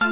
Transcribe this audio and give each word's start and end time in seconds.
Hey 0.00 0.10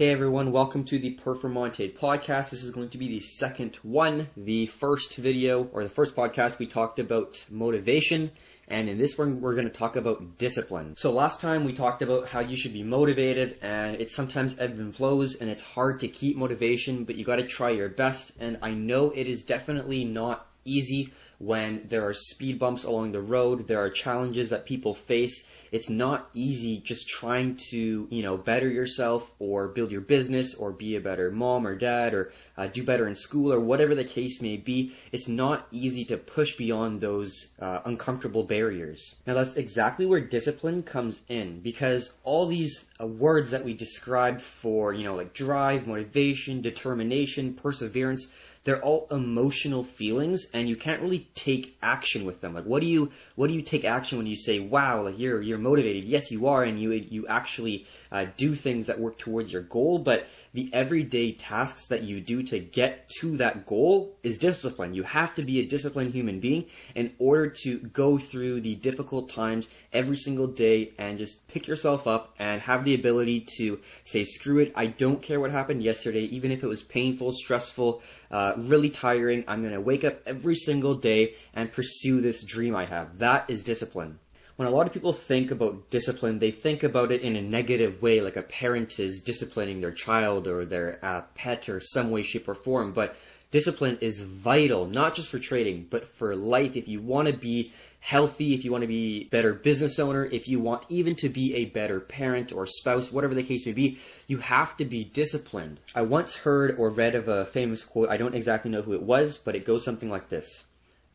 everyone, 0.00 0.52
welcome 0.52 0.84
to 0.84 0.98
the 0.98 1.16
Performante 1.16 1.96
podcast. 1.96 2.50
This 2.50 2.62
is 2.62 2.70
going 2.70 2.90
to 2.90 2.98
be 2.98 3.08
the 3.08 3.20
second 3.20 3.76
one. 3.82 4.28
The 4.36 4.66
first 4.66 5.16
video, 5.16 5.64
or 5.72 5.82
the 5.82 5.88
first 5.88 6.14
podcast, 6.14 6.58
we 6.58 6.66
talked 6.66 6.98
about 6.98 7.44
motivation, 7.50 8.30
and 8.68 8.88
in 8.88 8.98
this 8.98 9.16
one, 9.18 9.40
we're 9.40 9.54
going 9.54 9.68
to 9.68 9.72
talk 9.72 9.96
about 9.96 10.38
discipline. 10.38 10.94
So 10.96 11.10
last 11.10 11.40
time 11.40 11.64
we 11.64 11.72
talked 11.72 12.02
about 12.02 12.28
how 12.28 12.40
you 12.40 12.56
should 12.56 12.74
be 12.74 12.82
motivated, 12.82 13.58
and 13.62 14.00
it 14.00 14.10
sometimes 14.10 14.56
ebbs 14.58 14.78
and 14.78 14.94
flows, 14.94 15.34
and 15.34 15.50
it's 15.50 15.62
hard 15.62 16.00
to 16.00 16.08
keep 16.08 16.36
motivation, 16.36 17.04
but 17.04 17.16
you 17.16 17.24
gotta 17.24 17.44
try 17.44 17.70
your 17.70 17.88
best, 17.88 18.32
and 18.38 18.58
I 18.62 18.74
know 18.74 19.10
it 19.10 19.26
is 19.26 19.42
definitely 19.42 20.04
not 20.04 20.46
easy 20.64 21.12
when 21.38 21.86
there 21.88 22.06
are 22.06 22.14
speed 22.14 22.58
bumps 22.58 22.84
along 22.84 23.12
the 23.12 23.20
road, 23.20 23.68
there 23.68 23.78
are 23.78 23.90
challenges 23.90 24.50
that 24.50 24.66
people 24.66 24.92
face. 24.94 25.44
It's 25.70 25.88
not 25.88 26.30
easy 26.34 26.78
just 26.78 27.08
trying 27.08 27.58
to, 27.70 28.08
you 28.10 28.22
know, 28.22 28.36
better 28.36 28.68
yourself 28.68 29.30
or 29.38 29.68
build 29.68 29.92
your 29.92 30.00
business 30.00 30.54
or 30.54 30.72
be 30.72 30.96
a 30.96 31.00
better 31.00 31.30
mom 31.30 31.66
or 31.66 31.76
dad 31.76 32.14
or 32.14 32.32
uh, 32.56 32.66
do 32.66 32.82
better 32.82 33.06
in 33.06 33.14
school 33.14 33.52
or 33.52 33.60
whatever 33.60 33.94
the 33.94 34.04
case 34.04 34.40
may 34.40 34.56
be. 34.56 34.92
It's 35.12 35.28
not 35.28 35.68
easy 35.70 36.04
to 36.06 36.16
push 36.16 36.56
beyond 36.56 37.00
those 37.00 37.48
uh, 37.60 37.80
uncomfortable 37.84 38.42
barriers. 38.42 39.16
Now 39.26 39.34
that's 39.34 39.54
exactly 39.54 40.06
where 40.06 40.20
discipline 40.20 40.82
comes 40.82 41.20
in 41.28 41.60
because 41.60 42.12
all 42.24 42.46
these 42.46 42.84
uh, 43.00 43.06
words 43.06 43.50
that 43.50 43.64
we 43.64 43.74
described 43.74 44.42
for, 44.42 44.92
you 44.92 45.04
know, 45.04 45.14
like 45.14 45.34
drive, 45.34 45.86
motivation, 45.86 46.62
determination, 46.62 47.54
perseverance, 47.54 48.26
they're 48.64 48.82
all 48.82 49.06
emotional 49.10 49.84
feelings 49.84 50.46
and 50.52 50.68
you 50.68 50.76
can't 50.76 51.02
really 51.02 51.28
take 51.34 51.76
action 51.82 52.24
with 52.24 52.40
them. 52.40 52.54
Like 52.54 52.64
what 52.64 52.80
do 52.80 52.86
you 52.86 53.10
what 53.34 53.48
do 53.48 53.54
you 53.54 53.62
take 53.62 53.84
action 53.84 54.18
when 54.18 54.26
you 54.26 54.36
say, 54.36 54.58
"Wow, 54.58 55.04
like 55.04 55.18
you're 55.18 55.40
you're 55.40 55.58
motivated." 55.58 56.04
Yes, 56.04 56.30
you 56.30 56.46
are 56.48 56.64
and 56.64 56.80
you 56.80 56.90
you 56.92 57.26
actually 57.26 57.86
uh, 58.12 58.26
do 58.36 58.54
things 58.54 58.86
that 58.86 59.00
work 59.00 59.18
towards 59.18 59.52
your 59.52 59.62
goal, 59.62 59.98
but 59.98 60.26
the 60.52 60.70
everyday 60.72 61.32
tasks 61.32 61.86
that 61.86 62.02
you 62.02 62.20
do 62.20 62.42
to 62.44 62.58
get 62.58 63.08
to 63.20 63.36
that 63.36 63.66
goal 63.66 64.16
is 64.22 64.38
discipline. 64.38 64.94
You 64.94 65.02
have 65.02 65.34
to 65.36 65.42
be 65.42 65.60
a 65.60 65.66
disciplined 65.66 66.14
human 66.14 66.40
being 66.40 66.66
in 66.94 67.14
order 67.18 67.48
to 67.64 67.78
go 67.78 68.18
through 68.18 68.60
the 68.60 68.74
difficult 68.76 69.30
times 69.30 69.68
every 69.92 70.16
single 70.16 70.46
day 70.46 70.92
and 70.98 71.18
just 71.18 71.46
pick 71.48 71.66
yourself 71.66 72.06
up 72.06 72.34
and 72.38 72.60
have 72.62 72.84
the 72.84 72.94
ability 72.94 73.46
to 73.58 73.80
say, 74.04 74.24
screw 74.24 74.58
it, 74.58 74.72
I 74.74 74.86
don't 74.86 75.22
care 75.22 75.40
what 75.40 75.50
happened 75.50 75.82
yesterday, 75.82 76.22
even 76.22 76.50
if 76.50 76.62
it 76.62 76.68
was 76.68 76.82
painful, 76.82 77.32
stressful, 77.32 78.02
uh, 78.30 78.54
really 78.56 78.90
tiring, 78.90 79.44
I'm 79.48 79.62
gonna 79.62 79.80
wake 79.80 80.04
up 80.04 80.20
every 80.26 80.56
single 80.56 80.94
day 80.94 81.34
and 81.54 81.72
pursue 81.72 82.20
this 82.20 82.42
dream 82.42 82.74
I 82.74 82.86
have. 82.86 83.18
That 83.18 83.48
is 83.48 83.62
discipline 83.62 84.18
when 84.58 84.66
a 84.66 84.72
lot 84.72 84.88
of 84.88 84.92
people 84.92 85.12
think 85.12 85.52
about 85.52 85.88
discipline, 85.88 86.40
they 86.40 86.50
think 86.50 86.82
about 86.82 87.12
it 87.12 87.22
in 87.22 87.36
a 87.36 87.40
negative 87.40 88.02
way, 88.02 88.20
like 88.20 88.34
a 88.34 88.42
parent 88.42 88.98
is 88.98 89.22
disciplining 89.22 89.78
their 89.78 89.92
child 89.92 90.48
or 90.48 90.64
their 90.64 90.98
uh, 91.00 91.20
pet 91.36 91.68
or 91.68 91.78
some 91.78 92.10
way, 92.10 92.24
shape, 92.24 92.48
or 92.48 92.56
form. 92.56 92.92
But 92.92 93.14
discipline 93.52 93.98
is 94.00 94.18
vital, 94.18 94.88
not 94.88 95.14
just 95.14 95.30
for 95.30 95.38
trading, 95.38 95.86
but 95.88 96.08
for 96.08 96.34
life. 96.34 96.74
If 96.74 96.88
you 96.88 97.00
want 97.00 97.28
to 97.28 97.34
be 97.34 97.72
healthy, 98.00 98.52
if 98.52 98.64
you 98.64 98.72
want 98.72 98.82
to 98.82 98.88
be 98.88 99.20
a 99.20 99.24
better 99.30 99.54
business 99.54 100.00
owner, 100.00 100.24
if 100.24 100.48
you 100.48 100.58
want 100.58 100.84
even 100.88 101.14
to 101.14 101.28
be 101.28 101.54
a 101.54 101.66
better 101.66 102.00
parent 102.00 102.50
or 102.50 102.66
spouse, 102.66 103.12
whatever 103.12 103.36
the 103.36 103.44
case 103.44 103.64
may 103.64 103.70
be, 103.70 104.00
you 104.26 104.38
have 104.38 104.76
to 104.78 104.84
be 104.84 105.04
disciplined. 105.04 105.78
I 105.94 106.02
once 106.02 106.34
heard 106.34 106.74
or 106.80 106.90
read 106.90 107.14
of 107.14 107.28
a 107.28 107.46
famous 107.46 107.84
quote, 107.84 108.08
I 108.08 108.16
don't 108.16 108.34
exactly 108.34 108.72
know 108.72 108.82
who 108.82 108.94
it 108.94 109.04
was, 109.04 109.38
but 109.38 109.54
it 109.54 109.64
goes 109.64 109.84
something 109.84 110.10
like 110.10 110.30
this. 110.30 110.64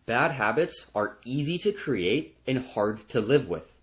Bad 0.05 0.31
habits 0.31 0.87
are 0.93 1.17
easy 1.23 1.57
to 1.59 1.71
create 1.71 2.35
and 2.45 2.65
hard 2.65 3.07
to 3.09 3.21
live 3.21 3.47
with. 3.47 3.73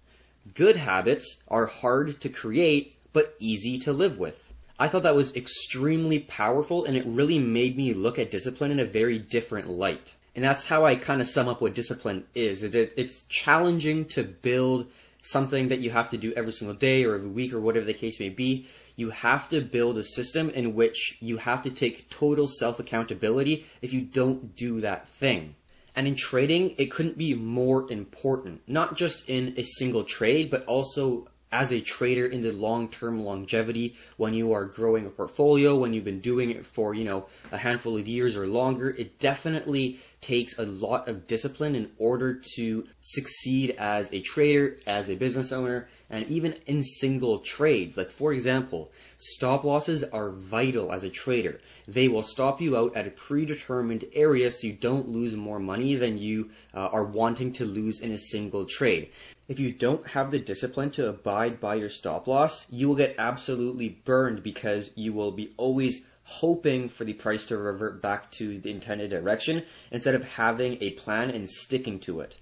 Good 0.55 0.77
habits 0.77 1.43
are 1.49 1.65
hard 1.67 2.21
to 2.21 2.29
create 2.29 2.95
but 3.15 3.35
easy 3.39 3.79
to 3.79 3.93
live 3.93 4.19
with. 4.19 4.53
I 4.79 4.89
thought 4.89 5.03
that 5.05 5.15
was 5.15 5.35
extremely 5.35 6.19
powerful 6.19 6.85
and 6.85 6.95
it 6.95 7.07
really 7.07 7.39
made 7.39 7.77
me 7.77 7.95
look 7.95 8.19
at 8.19 8.31
discipline 8.31 8.71
in 8.71 8.79
a 8.81 8.85
very 8.85 9.19
different 9.19 9.71
light. 9.71 10.15
And 10.37 10.45
that's 10.45 10.67
how 10.67 10.85
I 10.85 10.97
kind 10.97 11.23
of 11.23 11.29
sum 11.29 11.49
up 11.49 11.63
what 11.63 11.75
discipline 11.75 12.25
is. 12.35 12.63
it's 12.63 13.23
challenging 13.23 14.05
to 14.07 14.23
build 14.23 14.89
something 15.23 15.69
that 15.69 15.81
you 15.81 15.91
have 15.91 16.11
to 16.11 16.19
do 16.19 16.35
every 16.35 16.53
single 16.53 16.77
day 16.77 17.05
or 17.05 17.15
every 17.15 17.29
week 17.29 17.55
or 17.55 17.61
whatever 17.61 17.87
the 17.87 17.95
case 17.95 18.21
may 18.21 18.29
be. 18.29 18.69
You 18.95 19.11
have 19.11 19.49
to 19.49 19.63
build 19.63 19.97
a 19.97 20.05
system 20.05 20.51
in 20.51 20.75
which 20.75 21.17
you 21.21 21.39
have 21.39 21.63
to 21.63 21.71
take 21.71 22.11
total 22.11 22.47
self 22.47 22.79
accountability 22.79 23.67
if 23.81 23.95
you 23.95 24.03
don't 24.03 24.55
do 24.55 24.83
that 24.83 25.09
thing. 25.09 25.55
And 25.97 26.07
in 26.07 26.15
trading, 26.15 26.75
it 26.79 26.91
couldn't 26.91 27.19
be 27.19 27.35
more 27.35 27.91
important, 27.91 28.63
not 28.67 28.97
just 28.97 29.29
in 29.29 29.55
a 29.57 29.65
single 29.65 30.05
trade, 30.05 30.51
but 30.51 30.65
also 30.67 31.29
as 31.53 31.73
a 31.73 31.81
trader 31.81 32.27
in 32.27 32.43
the 32.43 32.53
long-term 32.53 33.25
longevity 33.25 33.97
when 34.17 34.35
you 34.35 34.53
are 34.53 34.65
growing 34.65 35.07
a 35.07 35.11
portfolio, 35.11 35.77
when 35.77 35.93
you've 35.93 36.05
been 36.05 36.21
doing 36.21 36.51
it 36.51 36.65
for, 36.65 36.95
you 36.95 37.05
know, 37.05 37.27
a 37.51 37.59
handful 37.59 37.97
of 37.97 38.07
years 38.07 38.37
or 38.37 38.47
longer, 38.47 38.91
it 38.91 39.19
definitely 39.19 39.99
takes 40.21 40.59
a 40.59 40.65
lot 40.65 41.09
of 41.09 41.27
discipline 41.27 41.75
in 41.75 41.91
order 41.99 42.41
to 42.57 42.87
succeed 43.03 43.75
as 43.79 44.13
a 44.13 44.21
trader, 44.21 44.77
as 44.87 45.09
a 45.09 45.17
business 45.17 45.53
owner, 45.53 45.89
and 46.11 46.27
even 46.29 46.55
in 46.67 46.85
single 46.85 47.39
trades. 47.39 47.97
Like, 47.97 48.11
for 48.11 48.33
example, 48.33 48.91
stop 49.19 49.65
losses 49.65 50.05
are 50.05 50.31
vital 50.31 50.93
as 50.93 51.05
a 51.05 51.11
trader. 51.11 51.61
They 51.87 52.09
will 52.09 52.23
stop 52.23 52.61
you 52.61 52.77
out 52.77 52.97
at 52.97 53.07
a 53.07 53.11
predetermined 53.11 54.05
area 54.13 54.51
so 54.53 54.67
you 54.67 54.73
don't 54.75 55.09
lose 55.09 55.35
more 55.35 55.61
money 55.61 55.95
than 55.95 56.19
you 56.19 56.51
uh, 56.75 56.89
are 56.89 57.05
wanting 57.05 57.53
to 57.55 57.65
lose 57.65 58.01
in 58.01 58.13
a 58.13 58.19
single 58.19 58.67
trade. 58.67 59.11
If 59.49 59.59
you 59.59 59.73
don't 59.73 60.07
have 60.09 60.31
the 60.31 60.39
discipline 60.39 60.91
to 60.93 61.09
abide 61.09 61.61
by 61.61 61.77
your 61.77 61.91
stop 61.91 62.27
loss, 62.27 62.67
you 62.71 62.89
will 62.89 62.97
get 62.97 63.17
absolutely 63.19 64.01
burned 64.05 64.43
because 64.43 64.93
you 64.95 65.13
will 65.13 65.33
be 65.33 65.53
always 65.57 66.03
hoping 66.31 66.89
for 66.89 67.05
the 67.05 67.13
price 67.13 67.45
to 67.45 67.57
revert 67.57 68.01
back 68.01 68.31
to 68.31 68.61
the 68.61 68.71
intended 68.71 69.11
direction 69.11 69.65
instead 69.91 70.15
of 70.15 70.23
having 70.23 70.79
a 70.81 70.91
plan 70.93 71.29
and 71.29 71.51
sticking 71.51 71.99
to 71.99 72.21
it. 72.21 72.37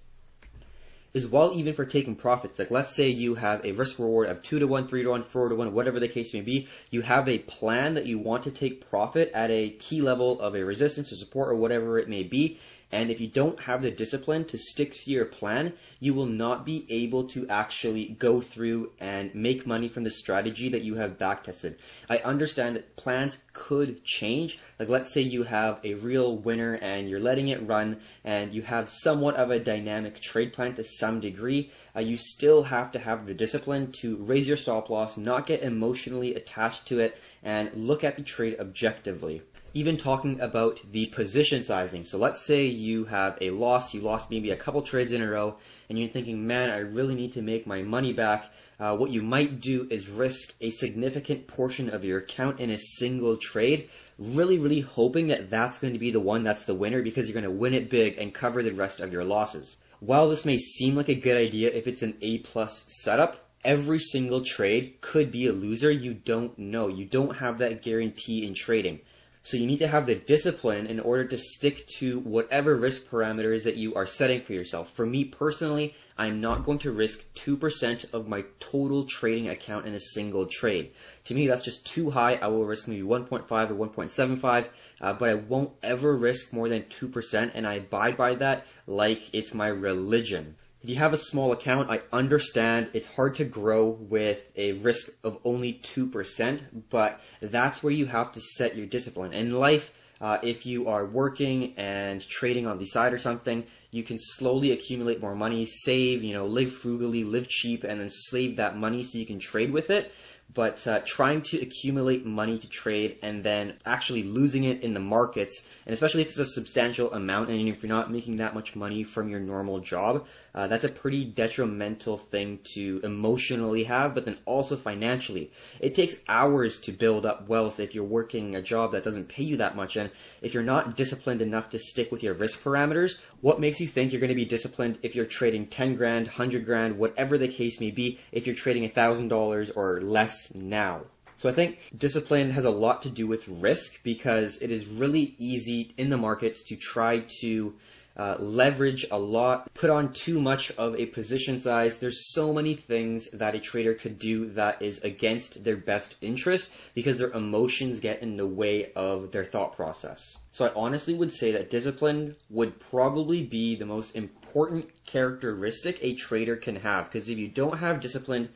As 1.15 1.27
well, 1.27 1.53
even 1.55 1.73
for 1.73 1.87
taking 1.87 2.15
profits. 2.15 2.59
Like, 2.59 2.71
let's 2.71 2.95
say 2.95 3.09
you 3.09 3.37
have 3.37 3.65
a 3.65 3.73
risk 3.73 3.99
reward 3.99 4.29
of 4.29 4.43
2 4.43 4.59
to 4.59 4.67
1, 4.67 4.89
3 4.89 5.03
to 5.05 5.09
1, 5.09 5.23
4 5.23 5.49
to 5.49 5.55
1, 5.55 5.73
whatever 5.73 5.99
the 5.99 6.07
case 6.07 6.35
may 6.35 6.43
be. 6.43 6.69
You 6.91 7.01
have 7.01 7.31
a 7.31 7.39
plan 7.39 7.95
that 7.95 8.05
you 8.05 8.19
want 8.19 8.43
to 8.45 8.51
take 8.51 8.89
profit 8.91 9.31
at 9.33 9.51
a 9.51 9.71
key 9.71 10.03
level 10.03 10.39
of 10.39 10.55
a 10.55 10.65
resistance 10.65 11.11
or 11.11 11.17
support 11.17 11.49
or 11.49 11.55
whatever 11.55 11.99
it 11.99 12.11
may 12.11 12.25
be. 12.25 12.59
And 12.91 13.11
if 13.11 13.21
you 13.21 13.29
don't 13.29 13.61
have 13.61 13.83
the 13.83 13.91
discipline 13.91 14.47
to 14.47 14.57
stick 14.57 14.95
to 15.05 15.11
your 15.11 15.27
plan, 15.27 15.75
you 16.01 16.15
will 16.15 16.27
not 16.27 16.65
be 16.65 16.87
able 16.89 17.25
to 17.29 17.47
actually 17.49 18.17
go 18.19 18.41
through 18.41 18.93
and 18.99 19.35
make 19.35 19.67
money 19.67 19.89
from 19.89 20.05
the 20.05 20.11
strategy 20.11 20.71
that 20.71 20.83
you 20.83 20.95
have 20.95 21.19
backtested. 21.19 21.77
I 22.09 22.19
understand 22.19 22.77
that 22.77 22.97
plans 22.97 23.39
could 23.53 24.05
change. 24.05 24.59
Like 24.79 24.89
let's 24.89 25.13
say 25.13 25.21
you 25.21 25.43
have 25.43 25.81
a 25.85 25.95
real 25.95 26.35
winner 26.37 26.75
and 26.81 27.11
you're 27.11 27.21
letting 27.21 27.49
it 27.49 27.67
run 27.67 28.01
and 28.25 28.55
you 28.55 28.63
have 28.63 28.89
somewhat 28.89 29.37
of 29.37 29.51
a 29.51 29.61
dynamic 29.61 30.21
trade 30.23 30.55
plan 30.55 30.75
to 30.77 30.85
some 30.85 31.21
degree. 31.21 31.71
Uh, 31.95 32.01
you 32.01 32.17
still 32.17 32.65
have 32.65 32.91
to 32.93 32.99
have 32.99 33.27
the 33.27 33.35
discipline 33.35 33.93
to 34.01 34.17
raise 34.17 34.49
your 34.49 34.57
stop 34.57 34.89
loss, 34.89 35.19
not 35.19 35.47
get 35.47 35.63
emotionally 35.63 36.35
attached 36.35 36.87
to 36.87 37.01
it, 37.01 37.19
and 37.43 37.71
look 37.75 38.03
at 38.03 38.17
the 38.17 38.23
trade 38.23 38.57
objectively 38.59 39.43
even 39.75 39.97
talking 39.97 40.41
about 40.41 40.81
the 40.91 41.07
position 41.07 41.63
sizing. 41.63 42.05
So 42.05 42.19
let's 42.19 42.45
say 42.47 42.65
you 42.67 43.05
have 43.07 43.39
a 43.41 43.51
loss, 43.51 43.95
you 43.95 44.01
lost 44.01 44.31
maybe 44.31 44.51
a 44.51 44.57
couple 44.57 44.83
trades 44.83 45.13
in 45.13 45.23
a 45.23 45.29
row, 45.29 45.57
and 45.89 45.99
you're 45.99 46.09
thinking, 46.09 46.47
man, 46.47 46.71
I 46.71 46.79
really 46.79 47.15
need 47.15 47.33
to 47.35 47.43
make 47.43 47.67
my 47.67 47.83
money 47.83 48.13
back. 48.13 48.51
Uh, 48.81 48.97
what 48.97 49.11
you 49.11 49.23
might 49.23 49.61
do 49.61 49.89
is 49.91 50.09
risk 50.09 50.55
a 50.61 50.71
significant 50.71 51.47
portion 51.49 51.91
of 51.91 52.05
your 52.05 52.19
account 52.19 52.61
in 52.61 52.71
a 52.71 52.79
single 52.79 53.37
trade, 53.37 53.89
really, 54.19 54.59
really 54.59 54.81
hoping 54.81 55.27
that 55.27 55.51
that's 55.51 55.81
going 55.81 55.93
to 55.93 55.99
be 55.99 56.11
the 56.11 56.21
one 56.21 56.45
that's 56.45 56.65
the 56.65 56.75
winner 56.75 57.03
because 57.03 57.27
you're 57.27 57.41
going 57.41 57.45
to 57.45 57.51
win 57.51 57.75
it 57.75 57.91
big 57.91 58.17
and 58.19 58.33
cover 58.33 58.63
the 58.63 58.71
rest 58.71 59.01
of 59.01 59.13
your 59.13 59.25
losses. 59.25 59.77
While 60.01 60.29
this 60.29 60.45
may 60.45 60.59
seem 60.59 60.95
like 60.95 61.09
a 61.09 61.15
good 61.15 61.37
idea 61.37 61.71
if 61.71 61.89
it's 61.89 62.03
an 62.03 62.17
A 62.23 62.39
plus 62.39 62.85
setup, 62.87 63.49
every 63.65 63.99
single 63.99 64.45
trade 64.45 65.01
could 65.01 65.33
be 65.33 65.47
a 65.47 65.53
loser. 65.53 65.91
You 65.91 66.15
don't 66.15 66.57
know. 66.57 66.87
You 66.87 67.05
don't 67.05 67.39
have 67.39 67.59
that 67.59 67.83
guarantee 67.83 68.47
in 68.47 68.55
trading. 68.55 69.01
So 69.49 69.57
you 69.57 69.67
need 69.67 69.79
to 69.79 69.89
have 69.89 70.05
the 70.05 70.15
discipline 70.15 70.87
in 70.87 71.01
order 71.01 71.25
to 71.25 71.39
stick 71.39 71.87
to 72.01 72.19
whatever 72.19 72.77
risk 72.77 73.09
parameters 73.09 73.65
that 73.65 73.77
you 73.77 73.95
are 73.95 74.07
setting 74.07 74.43
for 74.43 74.53
yourself. 74.53 74.93
For 74.93 75.07
me 75.07 75.25
personally, 75.25 75.95
I'm 76.19 76.39
not 76.39 76.67
going 76.67 76.81
to 76.81 76.93
risk 76.93 77.21
2% 77.37 78.13
of 78.13 78.29
my 78.29 78.45
total 78.61 79.07
trading 79.07 79.49
account 79.49 79.87
in 79.87 79.95
a 79.95 80.01
single 80.01 80.45
trade. 80.45 80.91
To 81.25 81.35
me, 81.35 81.47
that's 81.47 81.65
just 81.65 81.87
too 81.87 82.11
high. 82.11 82.35
I 82.35 82.49
will 82.49 82.67
risk 82.67 82.89
maybe 82.89 83.01
1.5 83.01 83.51
or 83.51 83.89
1.75, 83.89 84.67
uh, 85.01 85.15
but 85.15 85.31
I 85.31 85.35
won't 85.37 85.73
ever 85.83 86.15
risk 86.15 86.53
more 86.53 86.69
than 86.69 86.83
2%, 86.83 87.51
and 87.55 87.67
I 87.67 87.77
abide 87.77 88.19
by 88.19 88.35
that 88.35 88.67
like 88.87 89.23
it's 89.33 89.55
my 89.55 89.69
religion. 89.69 90.57
If 90.83 90.89
you 90.89 90.97
have 90.97 91.13
a 91.13 91.19
small 91.19 91.51
account, 91.51 91.91
I 91.91 92.03
understand 92.13 92.91
it's 92.93 93.09
hard 93.09 93.35
to 93.37 93.45
grow 93.45 93.89
with 93.89 94.43
a 94.55 94.75
risk 94.75 95.09
of 95.25 95.39
only 95.45 95.75
2%, 95.75 96.61
but 96.89 97.21
that's 97.41 97.83
where 97.83 97.93
you 97.93 98.07
have 98.07 98.31
to 98.33 98.41
set 98.41 98.77
your 98.77 98.87
discipline. 98.87 99.33
In 99.33 99.51
life, 99.51 99.93
uh, 100.21 100.39
if 100.41 100.67
you 100.67 100.89
are 100.89 101.05
working 101.05 101.75
and 101.77 102.27
trading 102.29 102.69
on 102.69 102.79
the 102.79 102.87
side 102.87 103.13
or 103.13 103.19
something, 103.19 103.67
you 103.91 104.03
can 104.03 104.19
slowly 104.19 104.71
accumulate 104.73 105.21
more 105.21 105.35
money, 105.35 105.65
save, 105.65 106.23
you 106.23 106.35
know, 106.35 106.47
live 106.47 106.73
frugally, 106.73 107.25
live 107.25 107.49
cheap, 107.49 107.85
and 107.85 108.01
then 108.01 108.11
save 108.11 108.57
that 108.57 108.77
money 108.77 109.03
so 109.03 109.19
you 109.19 109.27
can 109.27 109.39
trade 109.39 109.73
with 109.73 109.91
it 109.91 110.13
but 110.55 110.87
uh, 110.87 111.01
trying 111.05 111.43
to 111.43 111.61
accumulate 111.61 112.25
money 112.25 112.59
to 112.59 112.69
trade 112.69 113.19
and 113.23 113.45
then 113.45 113.75
actually 113.85 114.23
losing 114.23 114.65
it 114.65 114.83
in 114.83 114.95
the 114.95 115.01
markets, 115.01 115.61
and 115.85 115.93
especially 115.93 116.23
if 116.23 116.29
it's 116.29 116.39
a 116.39 116.47
substantial 116.47 117.13
amount, 117.13 117.51
and 117.51 117.69
if 117.69 117.83
you're 117.83 117.89
not 117.89 118.11
making 118.11 118.37
that 118.37 118.55
much 118.55 118.75
money 118.75 119.05
from 119.05 119.29
your 119.29 119.41
normal 119.41 119.81
job, 119.81 120.27
uh, 120.55 120.67
that's 120.67 120.85
a 120.85 120.89
pretty 120.89 121.25
detrimental 121.25 122.17
thing 122.17 122.59
to 122.75 123.01
emotionally 123.05 123.85
have, 123.85 124.15
but 124.15 124.25
then 124.25 124.39
also 124.47 124.75
financially. 124.75 125.53
It 125.81 125.95
takes 125.95 126.17
hours 126.27 126.81
to 126.81 126.93
build 126.93 127.27
up 127.27 127.47
wealth 127.47 127.79
if 127.79 127.95
you're 127.95 128.05
working 128.05 128.57
a 128.57 128.63
job 128.63 128.93
that 128.93 129.05
doesn't 129.05 129.29
pay 129.29 129.43
you 129.43 129.59
that 129.59 129.77
much, 129.77 129.97
and 129.97 130.11
if 130.41 130.55
you're 130.55 130.63
not 130.63 130.97
disciplined 130.97 131.43
enough 131.43 131.69
to 131.71 131.79
stick 131.79 132.11
with 132.11 132.23
your 132.23 132.35
risk 132.35 132.63
parameters, 132.63 133.19
what 133.43 133.61
makes 133.61 133.78
you 133.81 133.89
think 133.89 134.13
you're 134.13 134.21
going 134.21 134.29
to 134.29 134.35
be 134.35 134.45
disciplined 134.45 134.99
if 135.03 135.15
you're 135.15 135.27
trading 135.27 135.67
10 135.67 135.97
grand, 135.97 136.27
100 136.27 136.65
grand, 136.65 136.99
whatever 136.99 137.39
the 137.39 137.49
case 137.49 137.81
may 137.81 137.91
be, 137.91 138.19
if 138.33 138.47
you're 138.47 138.57
trading 138.57 138.89
$1,000 138.89 139.73
or 139.77 140.01
less 140.01 140.55
now. 140.55 141.03
So 141.39 141.49
I 141.49 141.53
think 141.53 141.79
discipline 141.97 142.51
has 142.51 142.65
a 142.65 142.71
lot 142.71 143.03
to 143.03 143.11
do 143.11 143.29
with 143.29 143.47
risk 143.47 144.03
because 144.03 144.59
it 144.61 144.73
is 144.73 144.87
really 144.87 145.37
easy 145.39 145.95
in 145.97 146.11
the 146.11 146.17
markets 146.17 146.65
to 146.65 146.77
try 146.77 147.21
to 147.41 147.75
uh, 148.19 148.37
leverage 148.39 149.07
a 149.11 149.19
lot, 149.19 149.73
put 149.75 149.91
on 149.91 150.13
too 150.13 150.41
much 150.41 150.71
of 150.73 150.99
a 150.99 151.07
position 151.07 151.61
size. 151.61 151.99
There's 151.99 152.33
so 152.33 152.53
many 152.53 152.75
things 152.75 153.31
that 153.31 153.55
a 153.55 153.61
trader 153.61 153.95
could 153.95 154.19
do 154.19 154.51
that 154.51 154.83
is 154.83 154.99
against 154.99 155.65
their 155.65 155.77
best 155.77 156.17
interest 156.21 156.71
because 156.95 157.19
their 157.19 157.31
emotions 157.31 158.01
get 158.01 158.21
in 158.21 158.37
the 158.37 158.47
way 158.47 158.93
of 158.95 159.31
their 159.31 159.45
thought 159.45 159.77
process. 159.77 160.39
So 160.51 160.67
I 160.67 160.73
honestly 160.75 161.15
would 161.15 161.33
say 161.33 161.53
that 161.53 161.71
discipline 161.71 162.35
would 162.51 162.81
probably 162.81 163.45
be 163.45 163.77
the 163.77 163.87
most 163.87 164.17
important 164.17 164.91
characteristic 165.07 165.99
a 166.03 166.15
trader 166.15 166.57
can 166.57 166.77
have 166.77 167.05
because 167.05 167.29
if 167.29 167.39
you 167.39 167.49
don't 167.49 167.79
have 167.79 168.01
discipline, 168.01 168.49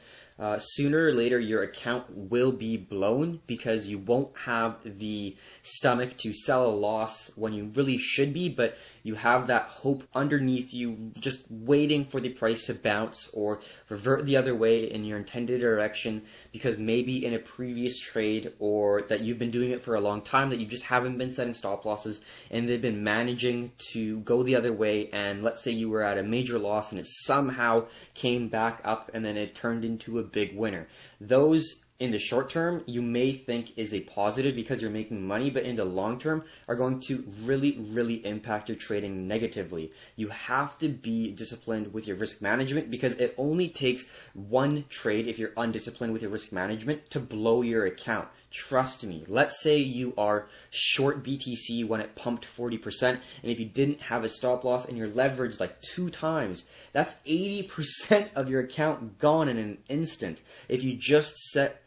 uh, 0.43 0.59
sooner 0.59 1.07
or 1.07 1.13
later 1.13 1.39
your 1.39 1.63
account 1.63 2.05
will 2.11 2.51
be 2.51 2.77
blown 2.77 3.41
because 3.47 3.87
you 3.87 3.97
won't 3.97 4.37
have 4.39 4.77
the 4.85 5.37
stomach 5.63 6.17
to 6.17 6.35
sell 6.35 6.67
a 6.67 6.75
loss 6.75 7.31
when 7.37 7.53
you 7.53 7.71
really 7.77 7.97
should 7.97 8.35
be, 8.35 8.49
but 8.49 8.77
you 9.05 9.15
have 9.15 9.47
that 9.47 9.63
hope 9.67 10.03
underneath 10.17 10.75
you 10.75 11.13
just 11.21 11.45
waiting 11.49 12.05
for 12.05 12.21
the 12.21 12.29
price 12.29 12.65
to 12.65 12.75
bounce 12.75 13.31
or 13.33 13.61
revert 13.89 14.27
the 14.27 14.37
other 14.37 14.53
way 14.53 14.91
in 14.91 15.05
your 15.05 15.19
intended 15.19 15.61
direction 15.61 16.23
because 16.51 16.77
maybe 16.77 17.25
in 17.25 17.35
a 17.35 17.39
previous 17.39 18.01
trade 18.01 18.53
or 18.59 19.03
that 19.03 19.21
you've 19.21 19.39
been 19.39 19.53
doing 19.53 19.71
it 19.71 19.81
for 19.81 19.95
a 19.95 20.01
long 20.01 20.23
time 20.23 20.51
that 20.51 20.59
you 20.59 20.67
just 20.67 20.85
haven't 20.85 21.19
been 21.19 21.33
setting 21.33 21.55
stop 21.55 21.85
losses 21.85 22.21
and 22.51 22.69
they've 22.69 22.83
been 22.83 23.05
managing 23.05 23.71
to 23.93 24.19
go 24.21 24.43
the 24.43 24.57
other 24.57 24.73
way 24.73 25.09
and 25.13 25.45
let's 25.45 25.63
say 25.63 25.71
you 25.71 25.89
were 25.89 26.03
at 26.03 26.19
a 26.19 26.23
major 26.25 26.59
loss 26.59 26.91
and 26.91 26.99
it 26.99 27.07
somehow 27.07 27.87
came 28.15 28.49
back 28.49 28.81
up 28.85 29.09
and 29.15 29.25
then 29.25 29.37
it 29.37 29.55
turned 29.55 29.85
into 29.85 30.19
a 30.19 30.32
big 30.33 30.57
winner. 30.57 30.89
Those 31.21 31.82
in 32.03 32.11
the 32.11 32.19
short 32.19 32.51
term 32.51 32.83
you 32.87 33.01
may 33.01 33.33
think 33.33 33.79
is 33.79 33.95
a 33.95 34.01
positive 34.01 34.57
because 34.57 34.83
you're 34.83 34.91
making 34.91 35.25
money, 35.25 35.51
but 35.51 35.63
in 35.63 35.77
the 35.77 35.85
long 35.85 36.19
term 36.19 36.43
are 36.67 36.75
going 36.75 36.99
to 36.99 37.23
really, 37.45 37.79
really 37.79 38.27
impact 38.27 38.69
your 38.69 38.77
trading 38.77 39.29
negatively. 39.29 39.93
You 40.17 40.27
have 40.29 40.77
to 40.79 40.89
be 40.89 41.31
disciplined 41.31 41.95
with 41.95 42.09
your 42.09 42.17
risk 42.17 42.43
management 42.43 42.91
because 42.91 43.13
it 43.13 43.37
only 43.39 43.69
takes 43.69 44.05
one 44.35 44.85
trade 44.89 45.29
if 45.29 45.39
you're 45.39 45.53
undisciplined 45.57 46.13
with 46.13 46.23
your 46.23 46.33
risk 46.33 46.51
management 46.51 47.09
to 47.11 47.21
blow 47.21 47.63
your 47.63 47.87
account. 47.87 48.27
Trust 48.53 49.03
me. 49.05 49.25
Let's 49.29 49.63
say 49.63 49.79
you 49.79 50.13
are 50.19 50.47
short 50.71 51.25
BTC 51.25 51.87
when 51.87 52.03
it 52.03 52.15
pumped 52.15 52.45
40%, 52.45 53.03
and 53.03 53.21
if 53.43 53.59
you 53.59 53.65
didn't 53.65 54.03
have 54.03 54.25
a 54.25 54.29
stop 54.29 54.63
loss 54.63 54.85
and 54.85 54.99
you're 54.99 55.09
leveraged 55.09 55.59
like 55.59 55.81
two 55.81 56.11
times, 56.11 56.67
that's 56.93 57.15
80% 57.27 58.29
of 58.35 58.51
your 58.51 58.61
account 58.61 59.19
gone 59.19 59.49
in 59.49 59.57
an 59.57 59.79
instant. 59.89 60.43
If 60.69 60.85
you 60.85 60.97
just 60.97 61.39
set 61.39 61.81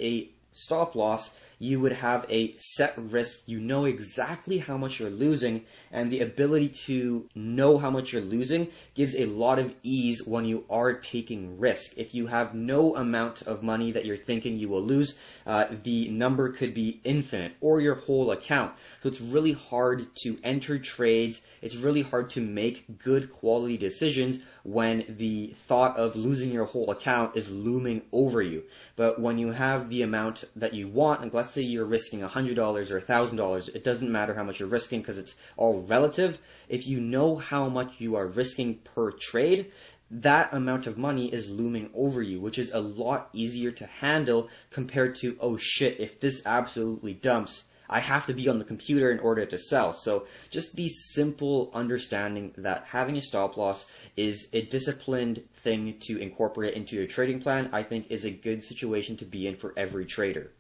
stop 0.53 0.95
loss 0.95 1.35
you 1.59 1.79
would 1.79 1.93
have 1.93 2.25
a 2.29 2.53
set 2.57 2.93
risk. 2.97 3.41
You 3.45 3.59
know 3.59 3.85
exactly 3.85 4.59
how 4.59 4.77
much 4.77 4.99
you're 4.99 5.09
losing, 5.09 5.65
and 5.91 6.11
the 6.11 6.21
ability 6.21 6.69
to 6.85 7.29
know 7.33 7.77
how 7.77 7.89
much 7.89 8.11
you're 8.11 8.21
losing 8.21 8.67
gives 8.93 9.15
a 9.15 9.25
lot 9.25 9.59
of 9.59 9.75
ease 9.83 10.21
when 10.25 10.45
you 10.45 10.65
are 10.69 10.93
taking 10.93 11.59
risk. 11.59 11.97
If 11.97 12.13
you 12.13 12.27
have 12.27 12.53
no 12.53 12.95
amount 12.95 13.41
of 13.43 13.63
money 13.63 13.91
that 13.91 14.05
you're 14.05 14.17
thinking 14.17 14.57
you 14.57 14.69
will 14.69 14.83
lose, 14.83 15.15
uh, 15.45 15.67
the 15.83 16.09
number 16.09 16.51
could 16.51 16.73
be 16.73 16.99
infinite 17.03 17.53
or 17.61 17.81
your 17.81 17.95
whole 17.95 18.31
account. 18.31 18.73
So 19.01 19.09
it's 19.09 19.21
really 19.21 19.53
hard 19.53 20.07
to 20.23 20.37
enter 20.43 20.79
trades. 20.79 21.41
It's 21.61 21.75
really 21.75 22.01
hard 22.01 22.29
to 22.31 22.41
make 22.41 22.99
good 22.99 23.31
quality 23.31 23.77
decisions 23.77 24.39
when 24.65 25.05
the 25.07 25.53
thought 25.55 25.95
of 25.95 26.15
losing 26.15 26.51
your 26.51 26.65
whole 26.65 26.89
account 26.89 27.37
is 27.37 27.51
looming 27.51 28.01
over 28.11 28.41
you. 28.41 28.63
But 28.95 29.21
when 29.21 29.37
you 29.37 29.51
have 29.51 29.89
the 29.89 30.01
amount 30.01 30.43
that 30.55 30.73
you 30.73 30.87
want, 30.87 31.21
and 31.21 31.31
let's 31.31 31.51
say 31.51 31.61
you're 31.61 31.85
risking 31.85 32.21
$100 32.21 32.57
or 32.57 32.99
$1,000, 32.99 33.75
it 33.75 33.83
doesn't 33.83 34.11
matter 34.11 34.33
how 34.33 34.43
much 34.43 34.59
you're 34.59 34.67
risking 34.67 35.01
because 35.01 35.19
it's 35.19 35.35
all 35.55 35.83
relative. 35.83 36.39
If 36.67 36.87
you 36.87 36.99
know 36.99 37.35
how 37.35 37.69
much 37.69 37.93
you 37.99 38.15
are 38.15 38.25
risking 38.25 38.79
per 38.79 39.11
trade, 39.11 39.71
that 40.09 40.51
amount 40.51 40.87
of 40.87 40.97
money 40.97 41.31
is 41.31 41.51
looming 41.51 41.91
over 41.93 42.23
you, 42.23 42.41
which 42.41 42.57
is 42.57 42.71
a 42.71 42.79
lot 42.79 43.29
easier 43.33 43.69
to 43.71 43.85
handle 43.85 44.49
compared 44.71 45.15
to, 45.17 45.37
oh 45.39 45.57
shit, 45.57 45.99
if 45.99 46.19
this 46.19 46.41
absolutely 46.43 47.13
dumps, 47.13 47.65
I 47.89 47.99
have 47.99 48.25
to 48.27 48.33
be 48.33 48.47
on 48.47 48.59
the 48.59 48.65
computer 48.65 49.11
in 49.11 49.19
order 49.19 49.45
to 49.45 49.57
sell. 49.57 49.93
So 49.93 50.27
just 50.49 50.75
the 50.75 50.89
simple 50.89 51.71
understanding 51.73 52.53
that 52.57 52.85
having 52.87 53.17
a 53.17 53.21
stop 53.21 53.57
loss 53.57 53.85
is 54.15 54.47
a 54.53 54.63
disciplined 54.63 55.43
thing 55.55 55.97
to 56.07 56.17
incorporate 56.19 56.73
into 56.73 56.95
your 56.95 57.07
trading 57.07 57.41
plan, 57.41 57.69
I 57.71 57.83
think 57.83 58.07
is 58.09 58.25
a 58.25 58.31
good 58.31 58.63
situation 58.63 59.17
to 59.17 59.25
be 59.25 59.47
in 59.47 59.55
for 59.55 59.73
every 59.77 60.05
trader. 60.05 60.51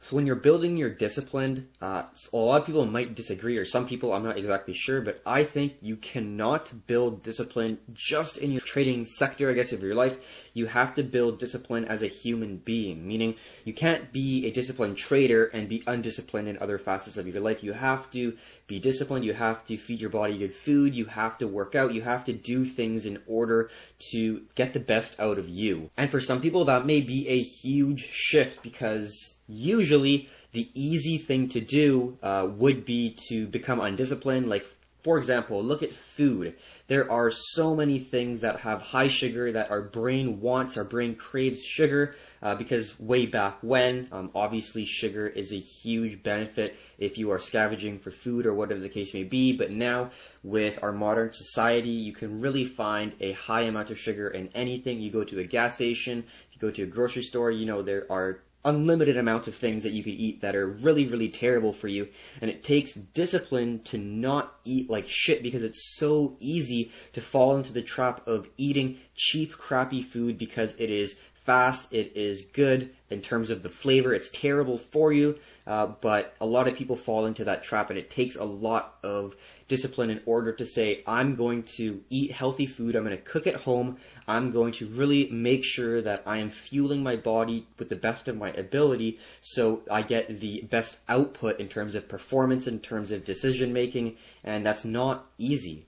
So 0.00 0.14
when 0.14 0.26
you're 0.26 0.36
building 0.36 0.76
your 0.76 0.90
discipline, 0.90 1.68
uh, 1.82 2.04
a 2.32 2.36
lot 2.36 2.60
of 2.60 2.66
people 2.66 2.86
might 2.86 3.16
disagree, 3.16 3.58
or 3.58 3.64
some 3.64 3.86
people, 3.86 4.12
I'm 4.12 4.22
not 4.22 4.38
exactly 4.38 4.72
sure, 4.72 5.00
but 5.00 5.20
I 5.26 5.42
think 5.42 5.74
you 5.82 5.96
cannot 5.96 6.86
build 6.86 7.24
discipline 7.24 7.78
just 7.92 8.38
in 8.38 8.52
your 8.52 8.60
trading 8.60 9.06
sector, 9.06 9.50
I 9.50 9.54
guess, 9.54 9.72
of 9.72 9.82
your 9.82 9.96
life. 9.96 10.16
You 10.54 10.66
have 10.66 10.94
to 10.94 11.02
build 11.02 11.40
discipline 11.40 11.84
as 11.84 12.02
a 12.02 12.06
human 12.06 12.58
being, 12.58 13.06
meaning 13.08 13.34
you 13.64 13.72
can't 13.72 14.12
be 14.12 14.46
a 14.46 14.52
disciplined 14.52 14.98
trader 14.98 15.46
and 15.46 15.68
be 15.68 15.82
undisciplined 15.86 16.48
in 16.48 16.58
other 16.58 16.78
facets 16.78 17.16
of 17.16 17.26
your 17.26 17.40
life. 17.40 17.64
You 17.64 17.72
have 17.72 18.08
to 18.12 18.36
be 18.68 18.78
disciplined, 18.78 19.24
you 19.24 19.32
have 19.32 19.64
to 19.64 19.76
feed 19.76 20.00
your 20.00 20.10
body 20.10 20.38
good 20.38 20.52
food, 20.52 20.94
you 20.94 21.06
have 21.06 21.38
to 21.38 21.48
work 21.48 21.74
out, 21.74 21.94
you 21.94 22.02
have 22.02 22.24
to 22.26 22.32
do 22.32 22.66
things 22.66 23.06
in 23.06 23.18
order 23.26 23.70
to 24.12 24.42
get 24.54 24.74
the 24.74 24.80
best 24.80 25.18
out 25.18 25.38
of 25.38 25.48
you. 25.48 25.90
And 25.96 26.10
for 26.10 26.20
some 26.20 26.40
people, 26.40 26.64
that 26.66 26.86
may 26.86 27.00
be 27.00 27.26
a 27.28 27.42
huge 27.42 28.08
shift 28.12 28.62
because 28.62 29.36
usually 29.48 30.28
the 30.52 30.70
easy 30.74 31.18
thing 31.18 31.48
to 31.48 31.60
do 31.60 32.18
uh, 32.22 32.46
would 32.50 32.84
be 32.84 33.16
to 33.28 33.46
become 33.46 33.80
undisciplined. 33.80 34.48
Like, 34.48 34.66
for 35.08 35.16
example, 35.16 35.64
look 35.64 35.82
at 35.82 35.94
food. 35.94 36.54
There 36.86 37.10
are 37.10 37.30
so 37.30 37.74
many 37.74 37.98
things 37.98 38.42
that 38.42 38.60
have 38.60 38.82
high 38.82 39.08
sugar 39.08 39.50
that 39.52 39.70
our 39.70 39.80
brain 39.80 40.42
wants, 40.42 40.76
our 40.76 40.84
brain 40.84 41.14
craves 41.14 41.64
sugar, 41.64 42.14
uh, 42.42 42.56
because 42.56 43.00
way 43.00 43.24
back 43.24 43.56
when, 43.62 44.08
um, 44.12 44.30
obviously 44.34 44.84
sugar 44.84 45.26
is 45.26 45.50
a 45.50 45.58
huge 45.58 46.22
benefit 46.22 46.76
if 46.98 47.16
you 47.16 47.30
are 47.30 47.40
scavenging 47.40 47.98
for 47.98 48.10
food 48.10 48.44
or 48.44 48.52
whatever 48.52 48.80
the 48.80 48.90
case 48.90 49.14
may 49.14 49.24
be. 49.24 49.56
But 49.56 49.70
now, 49.70 50.10
with 50.42 50.78
our 50.82 50.92
modern 50.92 51.32
society, 51.32 51.88
you 51.88 52.12
can 52.12 52.42
really 52.42 52.66
find 52.66 53.14
a 53.18 53.32
high 53.32 53.62
amount 53.62 53.88
of 53.88 53.98
sugar 53.98 54.28
in 54.28 54.50
anything. 54.54 55.00
You 55.00 55.10
go 55.10 55.24
to 55.24 55.40
a 55.40 55.44
gas 55.44 55.76
station, 55.76 56.24
you 56.52 56.58
go 56.60 56.70
to 56.70 56.82
a 56.82 56.86
grocery 56.86 57.22
store, 57.22 57.50
you 57.50 57.64
know, 57.64 57.80
there 57.80 58.04
are 58.10 58.40
unlimited 58.64 59.16
amounts 59.16 59.48
of 59.48 59.54
things 59.54 59.82
that 59.82 59.92
you 59.92 60.02
could 60.02 60.14
eat 60.14 60.40
that 60.40 60.56
are 60.56 60.66
really, 60.66 61.06
really 61.06 61.28
terrible 61.28 61.72
for 61.72 61.88
you. 61.88 62.08
And 62.40 62.50
it 62.50 62.64
takes 62.64 62.94
discipline 62.94 63.80
to 63.84 63.98
not 63.98 64.54
eat 64.64 64.90
like 64.90 65.06
shit 65.08 65.42
because 65.42 65.62
it's 65.62 65.96
so 65.96 66.36
easy 66.40 66.92
to 67.12 67.20
fall 67.20 67.56
into 67.56 67.72
the 67.72 67.82
trap 67.82 68.26
of 68.26 68.48
eating 68.56 68.98
cheap, 69.14 69.52
crappy 69.52 70.02
food 70.02 70.38
because 70.38 70.74
it 70.76 70.90
is 70.90 71.16
fast, 71.48 71.90
it 71.94 72.12
is 72.14 72.44
good 72.44 72.90
in 73.08 73.22
terms 73.22 73.48
of 73.48 73.62
the 73.62 73.70
flavor, 73.70 74.12
it's 74.12 74.28
terrible 74.28 74.76
for 74.76 75.14
you, 75.14 75.38
uh, 75.66 75.86
but 75.86 76.34
a 76.42 76.44
lot 76.44 76.68
of 76.68 76.76
people 76.76 76.94
fall 76.94 77.24
into 77.24 77.42
that 77.42 77.64
trap 77.64 77.88
and 77.88 77.98
it 77.98 78.10
takes 78.10 78.36
a 78.36 78.44
lot 78.44 78.98
of 79.02 79.34
discipline 79.66 80.10
in 80.10 80.20
order 80.26 80.52
to 80.52 80.66
say, 80.66 81.02
I'm 81.06 81.36
going 81.36 81.62
to 81.78 82.02
eat 82.10 82.32
healthy 82.32 82.66
food, 82.66 82.94
I'm 82.94 83.02
going 83.02 83.16
to 83.16 83.22
cook 83.22 83.46
at 83.46 83.62
home, 83.62 83.96
I'm 84.26 84.50
going 84.50 84.72
to 84.74 84.86
really 84.88 85.30
make 85.30 85.64
sure 85.64 86.02
that 86.02 86.22
I 86.26 86.36
am 86.36 86.50
fueling 86.50 87.02
my 87.02 87.16
body 87.16 87.66
with 87.78 87.88
the 87.88 87.96
best 87.96 88.28
of 88.28 88.36
my 88.36 88.50
ability. 88.50 89.18
So 89.40 89.80
I 89.90 90.02
get 90.02 90.40
the 90.40 90.60
best 90.70 90.98
output 91.08 91.58
in 91.58 91.68
terms 91.68 91.94
of 91.94 92.10
performance, 92.10 92.66
in 92.66 92.80
terms 92.80 93.10
of 93.10 93.24
decision 93.24 93.72
making, 93.72 94.18
and 94.44 94.66
that's 94.66 94.84
not 94.84 95.24
easy. 95.38 95.86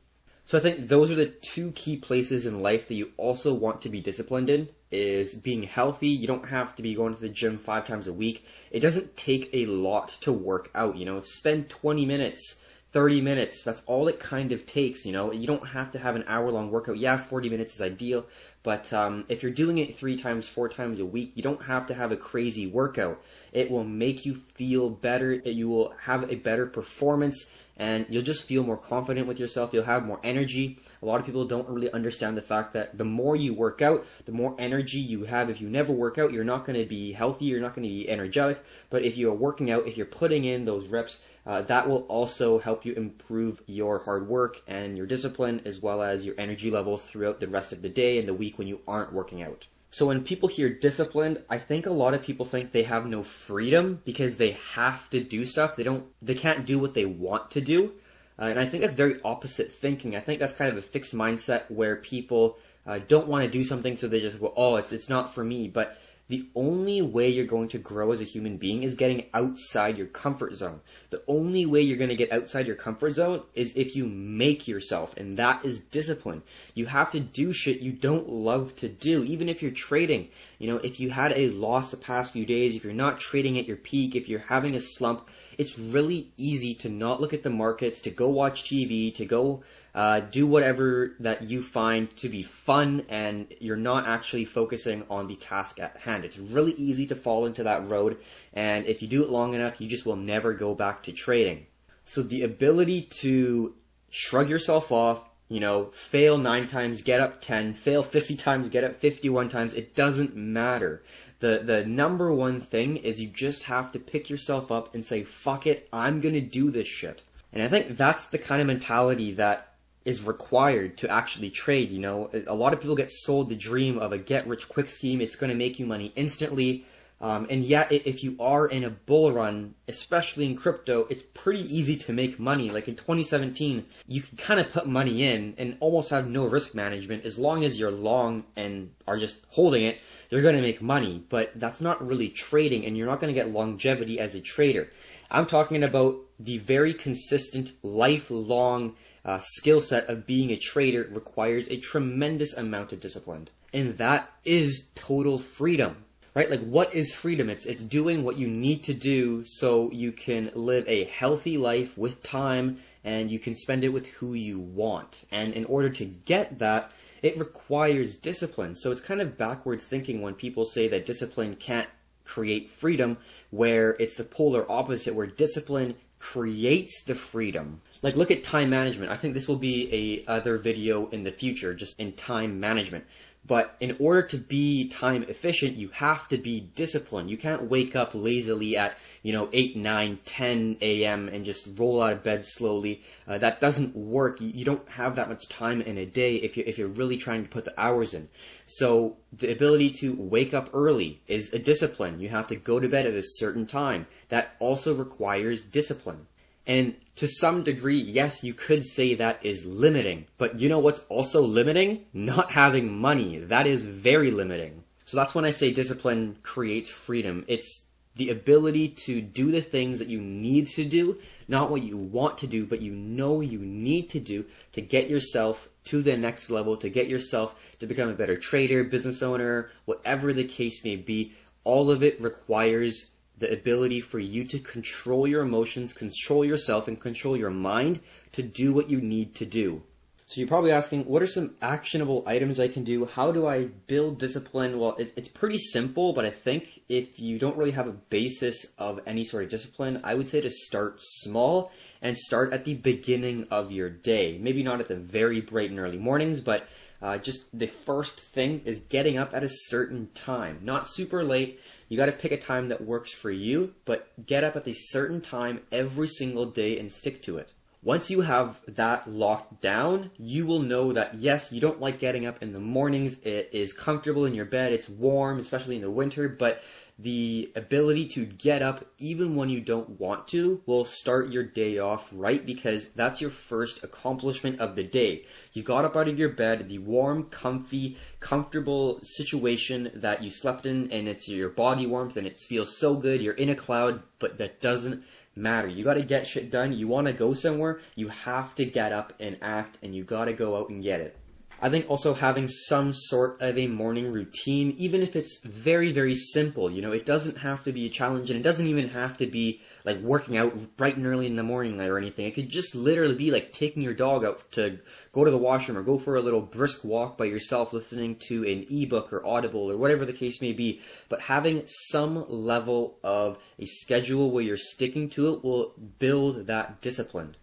So 0.50 0.58
I 0.58 0.62
think 0.62 0.88
those 0.88 1.12
are 1.12 1.14
the 1.14 1.26
two 1.26 1.70
key 1.70 1.96
places 1.96 2.44
in 2.44 2.60
life 2.60 2.88
that 2.88 2.94
you 2.94 3.12
also 3.16 3.54
want 3.54 3.82
to 3.82 3.88
be 3.88 4.00
disciplined 4.00 4.50
in 4.50 4.68
is 4.90 5.32
being 5.32 5.62
healthy. 5.62 6.08
You 6.08 6.26
don't 6.26 6.48
have 6.48 6.74
to 6.74 6.82
be 6.82 6.96
going 6.96 7.14
to 7.14 7.20
the 7.20 7.28
gym 7.28 7.56
five 7.56 7.86
times 7.86 8.08
a 8.08 8.12
week. 8.12 8.44
It 8.72 8.80
doesn't 8.80 9.16
take 9.16 9.48
a 9.52 9.66
lot 9.66 10.08
to 10.22 10.32
work 10.32 10.68
out, 10.74 10.96
you 10.96 11.04
know, 11.04 11.20
spend 11.20 11.68
20 11.68 12.04
minutes 12.04 12.56
30 12.92 13.20
minutes. 13.20 13.62
That's 13.62 13.82
all 13.86 14.08
it 14.08 14.18
kind 14.18 14.50
of 14.50 14.66
takes, 14.66 15.06
you 15.06 15.12
know. 15.12 15.32
You 15.32 15.46
don't 15.46 15.68
have 15.68 15.92
to 15.92 15.98
have 15.98 16.16
an 16.16 16.24
hour 16.26 16.50
long 16.50 16.70
workout. 16.70 16.98
Yeah, 16.98 17.16
40 17.16 17.48
minutes 17.48 17.74
is 17.74 17.80
ideal, 17.80 18.26
but 18.62 18.92
um, 18.92 19.24
if 19.28 19.42
you're 19.42 19.52
doing 19.52 19.78
it 19.78 19.96
three 19.96 20.16
times, 20.16 20.48
four 20.48 20.68
times 20.68 20.98
a 20.98 21.06
week, 21.06 21.32
you 21.36 21.42
don't 21.42 21.62
have 21.62 21.86
to 21.86 21.94
have 21.94 22.10
a 22.10 22.16
crazy 22.16 22.66
workout. 22.66 23.22
It 23.52 23.70
will 23.70 23.84
make 23.84 24.26
you 24.26 24.42
feel 24.54 24.90
better. 24.90 25.34
You 25.34 25.68
will 25.68 25.94
have 26.02 26.30
a 26.30 26.34
better 26.34 26.66
performance 26.66 27.46
and 27.80 28.04
you'll 28.10 28.22
just 28.22 28.44
feel 28.44 28.62
more 28.62 28.76
confident 28.76 29.26
with 29.26 29.40
yourself. 29.40 29.70
You'll 29.72 29.84
have 29.84 30.04
more 30.04 30.20
energy. 30.22 30.78
A 31.02 31.06
lot 31.06 31.18
of 31.18 31.24
people 31.24 31.46
don't 31.46 31.66
really 31.66 31.90
understand 31.90 32.36
the 32.36 32.42
fact 32.42 32.74
that 32.74 32.98
the 32.98 33.06
more 33.06 33.34
you 33.34 33.54
work 33.54 33.80
out, 33.80 34.04
the 34.26 34.32
more 34.32 34.54
energy 34.58 34.98
you 34.98 35.24
have. 35.24 35.48
If 35.48 35.62
you 35.62 35.70
never 35.70 35.90
work 35.90 36.18
out, 36.18 36.30
you're 36.30 36.44
not 36.44 36.66
going 36.66 36.78
to 36.78 36.84
be 36.84 37.12
healthy. 37.12 37.46
You're 37.46 37.62
not 37.62 37.74
going 37.74 37.88
to 37.88 37.94
be 37.94 38.10
energetic. 38.10 38.62
But 38.90 39.02
if 39.02 39.16
you 39.16 39.30
are 39.30 39.34
working 39.34 39.70
out, 39.70 39.86
if 39.86 39.96
you're 39.96 40.04
putting 40.04 40.44
in 40.44 40.66
those 40.66 40.88
reps, 40.88 41.20
uh, 41.46 41.62
that 41.62 41.88
will 41.88 42.02
also 42.02 42.58
help 42.58 42.84
you 42.84 42.92
improve 42.92 43.62
your 43.64 44.00
hard 44.00 44.28
work 44.28 44.60
and 44.66 44.98
your 44.98 45.06
discipline 45.06 45.62
as 45.64 45.80
well 45.80 46.02
as 46.02 46.26
your 46.26 46.34
energy 46.36 46.70
levels 46.70 47.06
throughout 47.06 47.40
the 47.40 47.48
rest 47.48 47.72
of 47.72 47.80
the 47.80 47.88
day 47.88 48.18
and 48.18 48.28
the 48.28 48.34
week 48.34 48.58
when 48.58 48.68
you 48.68 48.80
aren't 48.86 49.14
working 49.14 49.42
out. 49.42 49.66
So 49.90 50.06
when 50.06 50.22
people 50.22 50.48
hear 50.48 50.68
disciplined, 50.68 51.42
I 51.50 51.58
think 51.58 51.84
a 51.84 51.90
lot 51.90 52.14
of 52.14 52.22
people 52.22 52.46
think 52.46 52.70
they 52.70 52.84
have 52.84 53.06
no 53.06 53.22
freedom 53.24 54.00
because 54.04 54.36
they 54.36 54.52
have 54.74 55.10
to 55.10 55.20
do 55.20 55.44
stuff. 55.44 55.74
They 55.74 55.82
don't, 55.82 56.06
they 56.22 56.36
can't 56.36 56.64
do 56.64 56.78
what 56.78 56.94
they 56.94 57.06
want 57.06 57.50
to 57.52 57.60
do. 57.60 57.92
Uh, 58.38 58.44
and 58.44 58.58
I 58.58 58.66
think 58.66 58.82
that's 58.82 58.94
very 58.94 59.20
opposite 59.24 59.72
thinking. 59.72 60.16
I 60.16 60.20
think 60.20 60.38
that's 60.38 60.52
kind 60.52 60.70
of 60.70 60.76
a 60.76 60.82
fixed 60.82 61.14
mindset 61.14 61.70
where 61.70 61.96
people 61.96 62.56
uh, 62.86 63.00
don't 63.06 63.28
want 63.28 63.44
to 63.44 63.50
do 63.50 63.64
something, 63.64 63.96
so 63.96 64.08
they 64.08 64.20
just 64.20 64.40
go, 64.40 64.54
"Oh, 64.56 64.76
it's 64.76 64.92
it's 64.92 65.10
not 65.10 65.34
for 65.34 65.44
me." 65.44 65.68
But 65.68 65.98
the 66.30 66.48
only 66.54 67.02
way 67.02 67.28
you're 67.28 67.44
going 67.44 67.66
to 67.68 67.78
grow 67.78 68.12
as 68.12 68.20
a 68.20 68.24
human 68.24 68.56
being 68.56 68.84
is 68.84 68.94
getting 68.94 69.24
outside 69.34 69.98
your 69.98 70.06
comfort 70.06 70.54
zone. 70.54 70.80
The 71.10 71.24
only 71.26 71.66
way 71.66 71.80
you're 71.80 71.98
going 71.98 72.10
to 72.10 72.14
get 72.14 72.30
outside 72.30 72.68
your 72.68 72.76
comfort 72.76 73.14
zone 73.14 73.42
is 73.56 73.72
if 73.74 73.96
you 73.96 74.06
make 74.06 74.68
yourself, 74.68 75.16
and 75.16 75.36
that 75.38 75.64
is 75.64 75.80
discipline. 75.80 76.42
You 76.72 76.86
have 76.86 77.10
to 77.10 77.18
do 77.18 77.52
shit 77.52 77.80
you 77.80 77.90
don't 77.90 78.28
love 78.28 78.76
to 78.76 78.88
do, 78.88 79.24
even 79.24 79.48
if 79.48 79.60
you're 79.60 79.72
trading. 79.72 80.28
You 80.60 80.68
know, 80.68 80.76
if 80.76 81.00
you 81.00 81.10
had 81.10 81.32
a 81.32 81.50
loss 81.50 81.90
the 81.90 81.96
past 81.96 82.32
few 82.32 82.46
days, 82.46 82.76
if 82.76 82.84
you're 82.84 82.92
not 82.92 83.18
trading 83.18 83.58
at 83.58 83.66
your 83.66 83.76
peak, 83.76 84.14
if 84.14 84.28
you're 84.28 84.38
having 84.38 84.76
a 84.76 84.80
slump, 84.80 85.28
it's 85.58 85.76
really 85.76 86.30
easy 86.36 86.76
to 86.76 86.88
not 86.88 87.20
look 87.20 87.34
at 87.34 87.42
the 87.42 87.50
markets, 87.50 88.00
to 88.02 88.10
go 88.10 88.28
watch 88.28 88.62
TV, 88.62 89.12
to 89.16 89.26
go 89.26 89.64
uh, 89.94 90.20
do 90.20 90.46
whatever 90.46 91.12
that 91.20 91.42
you 91.42 91.62
find 91.62 92.14
to 92.16 92.28
be 92.28 92.42
fun 92.42 93.04
and 93.08 93.46
you're 93.60 93.76
not 93.76 94.06
actually 94.06 94.44
focusing 94.44 95.04
on 95.10 95.26
the 95.26 95.36
task 95.36 95.80
at 95.80 95.96
hand. 95.98 96.24
It's 96.24 96.38
really 96.38 96.72
easy 96.72 97.06
to 97.06 97.16
fall 97.16 97.46
into 97.46 97.64
that 97.64 97.86
road 97.88 98.18
and 98.52 98.86
if 98.86 99.02
you 99.02 99.08
do 99.08 99.22
it 99.22 99.30
long 99.30 99.54
enough, 99.54 99.80
you 99.80 99.88
just 99.88 100.06
will 100.06 100.16
never 100.16 100.52
go 100.52 100.74
back 100.74 101.02
to 101.04 101.12
trading. 101.12 101.66
So 102.04 102.22
the 102.22 102.42
ability 102.42 103.02
to 103.20 103.74
shrug 104.10 104.48
yourself 104.48 104.90
off, 104.90 105.22
you 105.48 105.60
know, 105.60 105.86
fail 105.86 106.38
nine 106.38 106.68
times, 106.68 107.02
get 107.02 107.20
up 107.20 107.40
10, 107.40 107.74
fail 107.74 108.02
50 108.02 108.36
times, 108.36 108.68
get 108.68 108.84
up 108.84 109.00
51 109.00 109.48
times, 109.48 109.74
it 109.74 109.94
doesn't 109.94 110.36
matter. 110.36 111.02
The, 111.40 111.62
the 111.64 111.84
number 111.86 112.32
one 112.32 112.60
thing 112.60 112.98
is 112.98 113.20
you 113.20 113.28
just 113.28 113.64
have 113.64 113.92
to 113.92 113.98
pick 113.98 114.28
yourself 114.28 114.70
up 114.70 114.94
and 114.94 115.04
say, 115.04 115.24
fuck 115.24 115.66
it, 115.66 115.88
I'm 115.92 116.20
gonna 116.20 116.40
do 116.40 116.70
this 116.70 116.86
shit. 116.86 117.22
And 117.52 117.62
I 117.62 117.68
think 117.68 117.96
that's 117.96 118.26
the 118.26 118.38
kind 118.38 118.60
of 118.60 118.66
mentality 118.66 119.32
that 119.32 119.69
is 120.04 120.22
required 120.22 120.96
to 120.98 121.08
actually 121.08 121.50
trade. 121.50 121.90
You 121.90 122.00
know, 122.00 122.30
a 122.46 122.54
lot 122.54 122.72
of 122.72 122.80
people 122.80 122.96
get 122.96 123.10
sold 123.10 123.48
the 123.48 123.56
dream 123.56 123.98
of 123.98 124.12
a 124.12 124.18
get 124.18 124.46
rich 124.46 124.68
quick 124.68 124.88
scheme. 124.88 125.20
It's 125.20 125.36
going 125.36 125.50
to 125.50 125.56
make 125.56 125.78
you 125.78 125.86
money 125.86 126.12
instantly. 126.16 126.86
Um, 127.22 127.46
and 127.50 127.64
yet, 127.64 127.92
if 127.92 128.24
you 128.24 128.36
are 128.40 128.66
in 128.66 128.82
a 128.82 128.88
bull 128.88 129.30
run, 129.30 129.74
especially 129.86 130.46
in 130.46 130.56
crypto, 130.56 131.06
it's 131.10 131.22
pretty 131.34 131.60
easy 131.60 131.96
to 131.98 132.14
make 132.14 132.40
money. 132.40 132.70
Like 132.70 132.88
in 132.88 132.96
2017, 132.96 133.84
you 134.06 134.22
can 134.22 134.38
kind 134.38 134.58
of 134.58 134.72
put 134.72 134.86
money 134.86 135.24
in 135.24 135.54
and 135.58 135.76
almost 135.80 136.08
have 136.10 136.28
no 136.28 136.46
risk 136.46 136.74
management. 136.74 137.26
As 137.26 137.38
long 137.38 137.62
as 137.62 137.78
you're 137.78 137.90
long 137.90 138.44
and 138.56 138.92
are 139.06 139.18
just 139.18 139.36
holding 139.48 139.84
it, 139.84 140.00
you're 140.30 140.40
going 140.40 140.54
to 140.54 140.62
make 140.62 140.80
money. 140.80 141.22
But 141.28 141.52
that's 141.60 141.82
not 141.82 142.04
really 142.04 142.30
trading, 142.30 142.86
and 142.86 142.96
you're 142.96 143.06
not 143.06 143.20
going 143.20 143.34
to 143.34 143.38
get 143.38 143.50
longevity 143.50 144.18
as 144.18 144.34
a 144.34 144.40
trader. 144.40 144.88
I'm 145.30 145.46
talking 145.46 145.82
about 145.82 146.16
the 146.38 146.56
very 146.56 146.94
consistent, 146.94 147.72
lifelong 147.82 148.96
uh, 149.26 149.40
skill 149.42 149.82
set 149.82 150.08
of 150.08 150.26
being 150.26 150.50
a 150.50 150.56
trader 150.56 151.06
requires 151.10 151.68
a 151.68 151.76
tremendous 151.76 152.54
amount 152.54 152.92
of 152.92 153.00
discipline. 153.00 153.48
And 153.74 153.98
that 153.98 154.32
is 154.44 154.88
total 154.94 155.38
freedom. 155.38 156.04
Right? 156.34 156.50
Like 156.50 156.60
what 156.60 156.94
is 156.94 157.12
freedom? 157.12 157.50
It's 157.50 157.66
it's 157.66 157.82
doing 157.82 158.22
what 158.22 158.36
you 158.36 158.46
need 158.46 158.84
to 158.84 158.94
do 158.94 159.44
so 159.44 159.90
you 159.90 160.12
can 160.12 160.50
live 160.54 160.88
a 160.88 161.04
healthy 161.04 161.58
life 161.58 161.98
with 161.98 162.22
time 162.22 162.78
and 163.02 163.30
you 163.30 163.38
can 163.38 163.54
spend 163.54 163.82
it 163.82 163.88
with 163.88 164.06
who 164.06 164.34
you 164.34 164.60
want. 164.60 165.24
And 165.32 165.54
in 165.54 165.64
order 165.64 165.90
to 165.90 166.04
get 166.04 166.58
that, 166.58 166.92
it 167.22 167.38
requires 167.38 168.16
discipline. 168.16 168.76
So 168.76 168.92
it's 168.92 169.00
kind 169.00 169.20
of 169.20 169.36
backwards 169.36 169.86
thinking 169.86 170.22
when 170.22 170.34
people 170.34 170.64
say 170.64 170.88
that 170.88 171.06
discipline 171.06 171.56
can't 171.56 171.88
create 172.24 172.70
freedom, 172.70 173.16
where 173.50 173.96
it's 173.98 174.16
the 174.16 174.24
polar 174.24 174.70
opposite, 174.70 175.14
where 175.14 175.26
discipline 175.26 175.96
creates 176.18 177.02
the 177.02 177.14
freedom. 177.14 177.80
Like 178.02 178.16
look 178.16 178.30
at 178.30 178.44
time 178.44 178.70
management. 178.70 179.10
I 179.10 179.16
think 179.16 179.34
this 179.34 179.48
will 179.48 179.56
be 179.56 180.24
a 180.26 180.30
other 180.30 180.58
video 180.58 181.08
in 181.08 181.24
the 181.24 181.30
future, 181.30 181.74
just 181.74 181.98
in 181.98 182.12
time 182.12 182.60
management. 182.60 183.04
But 183.46 183.74
in 183.80 183.96
order 183.98 184.22
to 184.28 184.36
be 184.38 184.88
time 184.88 185.24
efficient, 185.24 185.76
you 185.76 185.88
have 185.88 186.28
to 186.28 186.38
be 186.38 186.60
disciplined. 186.60 187.30
You 187.30 187.36
can't 187.36 187.70
wake 187.70 187.96
up 187.96 188.14
lazily 188.14 188.76
at, 188.76 188.96
you 189.22 189.32
know, 189.32 189.48
8, 189.52 189.76
9, 189.76 190.18
10 190.24 190.76
a.m. 190.80 191.28
and 191.28 191.44
just 191.44 191.78
roll 191.78 192.02
out 192.02 192.12
of 192.12 192.22
bed 192.22 192.46
slowly. 192.46 193.02
Uh, 193.26 193.38
that 193.38 193.60
doesn't 193.60 193.96
work. 193.96 194.40
You, 194.40 194.50
you 194.54 194.64
don't 194.64 194.88
have 194.90 195.16
that 195.16 195.28
much 195.28 195.48
time 195.48 195.80
in 195.80 195.96
a 195.96 196.06
day 196.06 196.36
if, 196.36 196.56
you're, 196.56 196.66
if 196.66 196.78
you're 196.78 196.88
really 196.88 197.16
trying 197.16 197.42
to 197.42 197.48
put 197.48 197.64
the 197.64 197.80
hours 197.80 198.14
in. 198.14 198.28
So 198.66 199.16
the 199.32 199.50
ability 199.50 199.90
to 199.94 200.14
wake 200.14 200.52
up 200.52 200.70
early 200.74 201.22
is 201.26 201.52
a 201.52 201.58
discipline. 201.58 202.20
You 202.20 202.28
have 202.28 202.46
to 202.48 202.56
go 202.56 202.78
to 202.78 202.88
bed 202.88 203.06
at 203.06 203.14
a 203.14 203.22
certain 203.24 203.66
time. 203.66 204.06
That 204.28 204.54
also 204.60 204.94
requires 204.94 205.64
discipline. 205.64 206.26
And 206.66 206.94
to 207.16 207.26
some 207.26 207.62
degree, 207.62 208.00
yes, 208.00 208.44
you 208.44 208.54
could 208.54 208.84
say 208.86 209.14
that 209.14 209.44
is 209.44 209.64
limiting. 209.64 210.26
But 210.38 210.58
you 210.60 210.68
know 210.68 210.78
what's 210.78 211.04
also 211.08 211.42
limiting? 211.42 212.06
Not 212.12 212.52
having 212.52 212.96
money. 212.96 213.38
That 213.38 213.66
is 213.66 213.84
very 213.84 214.30
limiting. 214.30 214.84
So 215.04 215.16
that's 215.16 215.34
when 215.34 215.44
I 215.44 215.50
say 215.50 215.72
discipline 215.72 216.36
creates 216.42 216.88
freedom. 216.88 217.44
It's 217.48 217.86
the 218.16 218.30
ability 218.30 218.88
to 218.88 219.20
do 219.20 219.50
the 219.50 219.62
things 219.62 219.98
that 219.98 220.08
you 220.08 220.20
need 220.20 220.66
to 220.66 220.84
do, 220.84 221.18
not 221.48 221.70
what 221.70 221.82
you 221.82 221.96
want 221.96 222.38
to 222.38 222.46
do, 222.46 222.66
but 222.66 222.80
you 222.80 222.92
know 222.92 223.40
you 223.40 223.58
need 223.58 224.10
to 224.10 224.20
do 224.20 224.44
to 224.72 224.80
get 224.80 225.08
yourself 225.08 225.68
to 225.84 226.02
the 226.02 226.16
next 226.16 226.50
level, 226.50 226.76
to 226.76 226.90
get 226.90 227.08
yourself 227.08 227.54
to 227.78 227.86
become 227.86 228.08
a 228.08 228.14
better 228.14 228.36
trader, 228.36 228.84
business 228.84 229.22
owner, 229.22 229.70
whatever 229.84 230.32
the 230.32 230.44
case 230.44 230.84
may 230.84 230.96
be. 230.96 231.32
All 231.64 231.90
of 231.90 232.02
it 232.02 232.20
requires 232.20 233.10
the 233.40 233.52
ability 233.52 234.00
for 234.00 234.18
you 234.18 234.44
to 234.44 234.58
control 234.58 235.26
your 235.26 235.42
emotions, 235.42 235.92
control 235.92 236.44
yourself, 236.44 236.86
and 236.86 237.00
control 237.00 237.36
your 237.36 237.50
mind 237.50 238.00
to 238.32 238.42
do 238.42 238.72
what 238.72 238.88
you 238.88 239.00
need 239.00 239.34
to 239.34 239.44
do. 239.44 239.82
So 240.26 240.40
you're 240.40 240.46
probably 240.46 240.70
asking, 240.70 241.06
what 241.06 241.22
are 241.22 241.26
some 241.26 241.56
actionable 241.60 242.22
items 242.24 242.60
I 242.60 242.68
can 242.68 242.84
do? 242.84 243.04
How 243.04 243.32
do 243.32 243.48
I 243.48 243.64
build 243.64 244.20
discipline? 244.20 244.78
Well, 244.78 244.94
it, 244.96 245.12
it's 245.16 245.28
pretty 245.28 245.58
simple, 245.58 246.12
but 246.12 246.24
I 246.24 246.30
think 246.30 246.82
if 246.88 247.18
you 247.18 247.36
don't 247.36 247.56
really 247.56 247.72
have 247.72 247.88
a 247.88 247.92
basis 247.92 248.64
of 248.78 249.00
any 249.06 249.24
sort 249.24 249.42
of 249.42 249.50
discipline, 249.50 250.00
I 250.04 250.14
would 250.14 250.28
say 250.28 250.40
to 250.40 250.48
start 250.48 251.00
small 251.00 251.72
and 252.00 252.16
start 252.16 252.52
at 252.52 252.64
the 252.64 252.74
beginning 252.74 253.48
of 253.50 253.72
your 253.72 253.90
day. 253.90 254.38
Maybe 254.40 254.62
not 254.62 254.78
at 254.78 254.86
the 254.86 254.94
very 254.94 255.40
bright 255.40 255.70
and 255.70 255.80
early 255.80 255.98
mornings, 255.98 256.40
but 256.40 256.68
uh, 257.02 257.18
just 257.18 257.46
the 257.56 257.66
first 257.66 258.20
thing 258.20 258.62
is 258.64 258.80
getting 258.80 259.16
up 259.16 259.34
at 259.34 259.42
a 259.42 259.48
certain 259.48 260.08
time, 260.14 260.58
not 260.62 260.88
super 260.88 261.24
late, 261.24 261.60
you 261.88 261.96
got 261.96 262.06
to 262.06 262.12
pick 262.12 262.32
a 262.32 262.36
time 262.36 262.68
that 262.68 262.84
works 262.84 263.12
for 263.12 263.30
you, 263.30 263.74
but 263.84 264.12
get 264.26 264.44
up 264.44 264.56
at 264.56 264.68
a 264.68 264.74
certain 264.74 265.20
time 265.20 265.60
every 265.72 266.08
single 266.08 266.46
day 266.46 266.78
and 266.78 266.92
stick 266.92 267.22
to 267.22 267.38
it. 267.38 267.50
Once 267.82 268.10
you 268.10 268.20
have 268.20 268.60
that 268.68 269.10
locked 269.10 269.62
down, 269.62 270.10
you 270.18 270.44
will 270.44 270.60
know 270.60 270.92
that 270.92 271.14
yes, 271.14 271.50
you 271.50 271.62
don't 271.62 271.80
like 271.80 271.98
getting 271.98 272.26
up 272.26 272.42
in 272.42 272.52
the 272.52 272.60
mornings. 272.60 273.16
It 273.22 273.48
is 273.52 273.72
comfortable 273.72 274.26
in 274.26 274.34
your 274.34 274.44
bed. 274.44 274.74
It's 274.74 274.88
warm, 274.88 275.38
especially 275.38 275.76
in 275.76 275.82
the 275.82 275.90
winter, 275.90 276.28
but 276.28 276.62
the 277.02 277.50
ability 277.56 278.06
to 278.06 278.26
get 278.26 278.62
up 278.62 278.84
even 278.98 279.34
when 279.34 279.48
you 279.48 279.60
don't 279.60 279.98
want 279.98 280.28
to 280.28 280.60
will 280.66 280.84
start 280.84 281.30
your 281.30 281.44
day 281.44 281.78
off 281.78 282.08
right 282.12 282.44
because 282.44 282.88
that's 282.90 283.20
your 283.20 283.30
first 283.30 283.82
accomplishment 283.82 284.60
of 284.60 284.76
the 284.76 284.84
day. 284.84 285.24
You 285.52 285.62
got 285.62 285.84
up 285.84 285.96
out 285.96 286.08
of 286.08 286.18
your 286.18 286.28
bed, 286.28 286.68
the 286.68 286.78
warm, 286.78 287.24
comfy, 287.24 287.96
comfortable 288.20 289.00
situation 289.02 289.90
that 289.94 290.22
you 290.22 290.30
slept 290.30 290.66
in 290.66 290.90
and 290.92 291.08
it's 291.08 291.28
your 291.28 291.48
body 291.48 291.86
warmth 291.86 292.16
and 292.16 292.26
it 292.26 292.38
feels 292.38 292.76
so 292.76 292.96
good. 292.96 293.22
You're 293.22 293.34
in 293.34 293.48
a 293.48 293.54
cloud, 293.54 294.02
but 294.18 294.38
that 294.38 294.60
doesn't 294.60 295.02
matter. 295.34 295.68
You 295.68 295.84
gotta 295.84 296.02
get 296.02 296.26
shit 296.26 296.50
done. 296.50 296.72
You 296.72 296.86
wanna 296.88 297.12
go 297.12 297.32
somewhere, 297.32 297.80
you 297.94 298.08
have 298.08 298.54
to 298.56 298.64
get 298.64 298.92
up 298.92 299.14
and 299.18 299.38
act 299.40 299.78
and 299.82 299.94
you 299.94 300.04
gotta 300.04 300.34
go 300.34 300.56
out 300.56 300.68
and 300.68 300.82
get 300.82 301.00
it. 301.00 301.16
I 301.62 301.68
think 301.68 301.90
also 301.90 302.14
having 302.14 302.48
some 302.48 302.94
sort 302.94 303.42
of 303.42 303.58
a 303.58 303.66
morning 303.66 304.10
routine, 304.10 304.74
even 304.78 305.02
if 305.02 305.14
it's 305.14 305.40
very, 305.44 305.92
very 305.92 306.14
simple, 306.14 306.70
you 306.70 306.80
know, 306.80 306.92
it 306.92 307.04
doesn't 307.04 307.38
have 307.38 307.64
to 307.64 307.72
be 307.72 307.84
a 307.84 307.90
challenge 307.90 308.30
and 308.30 308.40
it 308.40 308.42
doesn't 308.42 308.66
even 308.66 308.88
have 308.88 309.18
to 309.18 309.26
be 309.26 309.60
like 309.84 309.98
working 309.98 310.38
out 310.38 310.76
bright 310.78 310.96
and 310.96 311.06
early 311.06 311.26
in 311.26 311.36
the 311.36 311.42
morning 311.42 311.78
or 311.78 311.98
anything. 311.98 312.26
It 312.26 312.34
could 312.34 312.48
just 312.48 312.74
literally 312.74 313.14
be 313.14 313.30
like 313.30 313.52
taking 313.52 313.82
your 313.82 313.92
dog 313.92 314.24
out 314.24 314.50
to 314.52 314.78
go 315.12 315.24
to 315.24 315.30
the 315.30 315.36
washroom 315.36 315.76
or 315.76 315.82
go 315.82 315.98
for 315.98 316.16
a 316.16 316.22
little 316.22 316.40
brisk 316.40 316.82
walk 316.82 317.18
by 317.18 317.26
yourself, 317.26 317.74
listening 317.74 318.16
to 318.28 318.42
an 318.44 318.66
ebook 318.70 319.12
or 319.12 319.26
audible 319.26 319.70
or 319.70 319.76
whatever 319.76 320.06
the 320.06 320.14
case 320.14 320.40
may 320.40 320.54
be. 320.54 320.80
But 321.10 321.20
having 321.20 321.64
some 321.66 322.24
level 322.28 322.98
of 323.04 323.38
a 323.58 323.66
schedule 323.66 324.30
where 324.30 324.44
you're 324.44 324.56
sticking 324.56 325.10
to 325.10 325.34
it 325.34 325.44
will 325.44 325.74
build 325.98 326.46
that 326.46 326.80
discipline. 326.80 327.36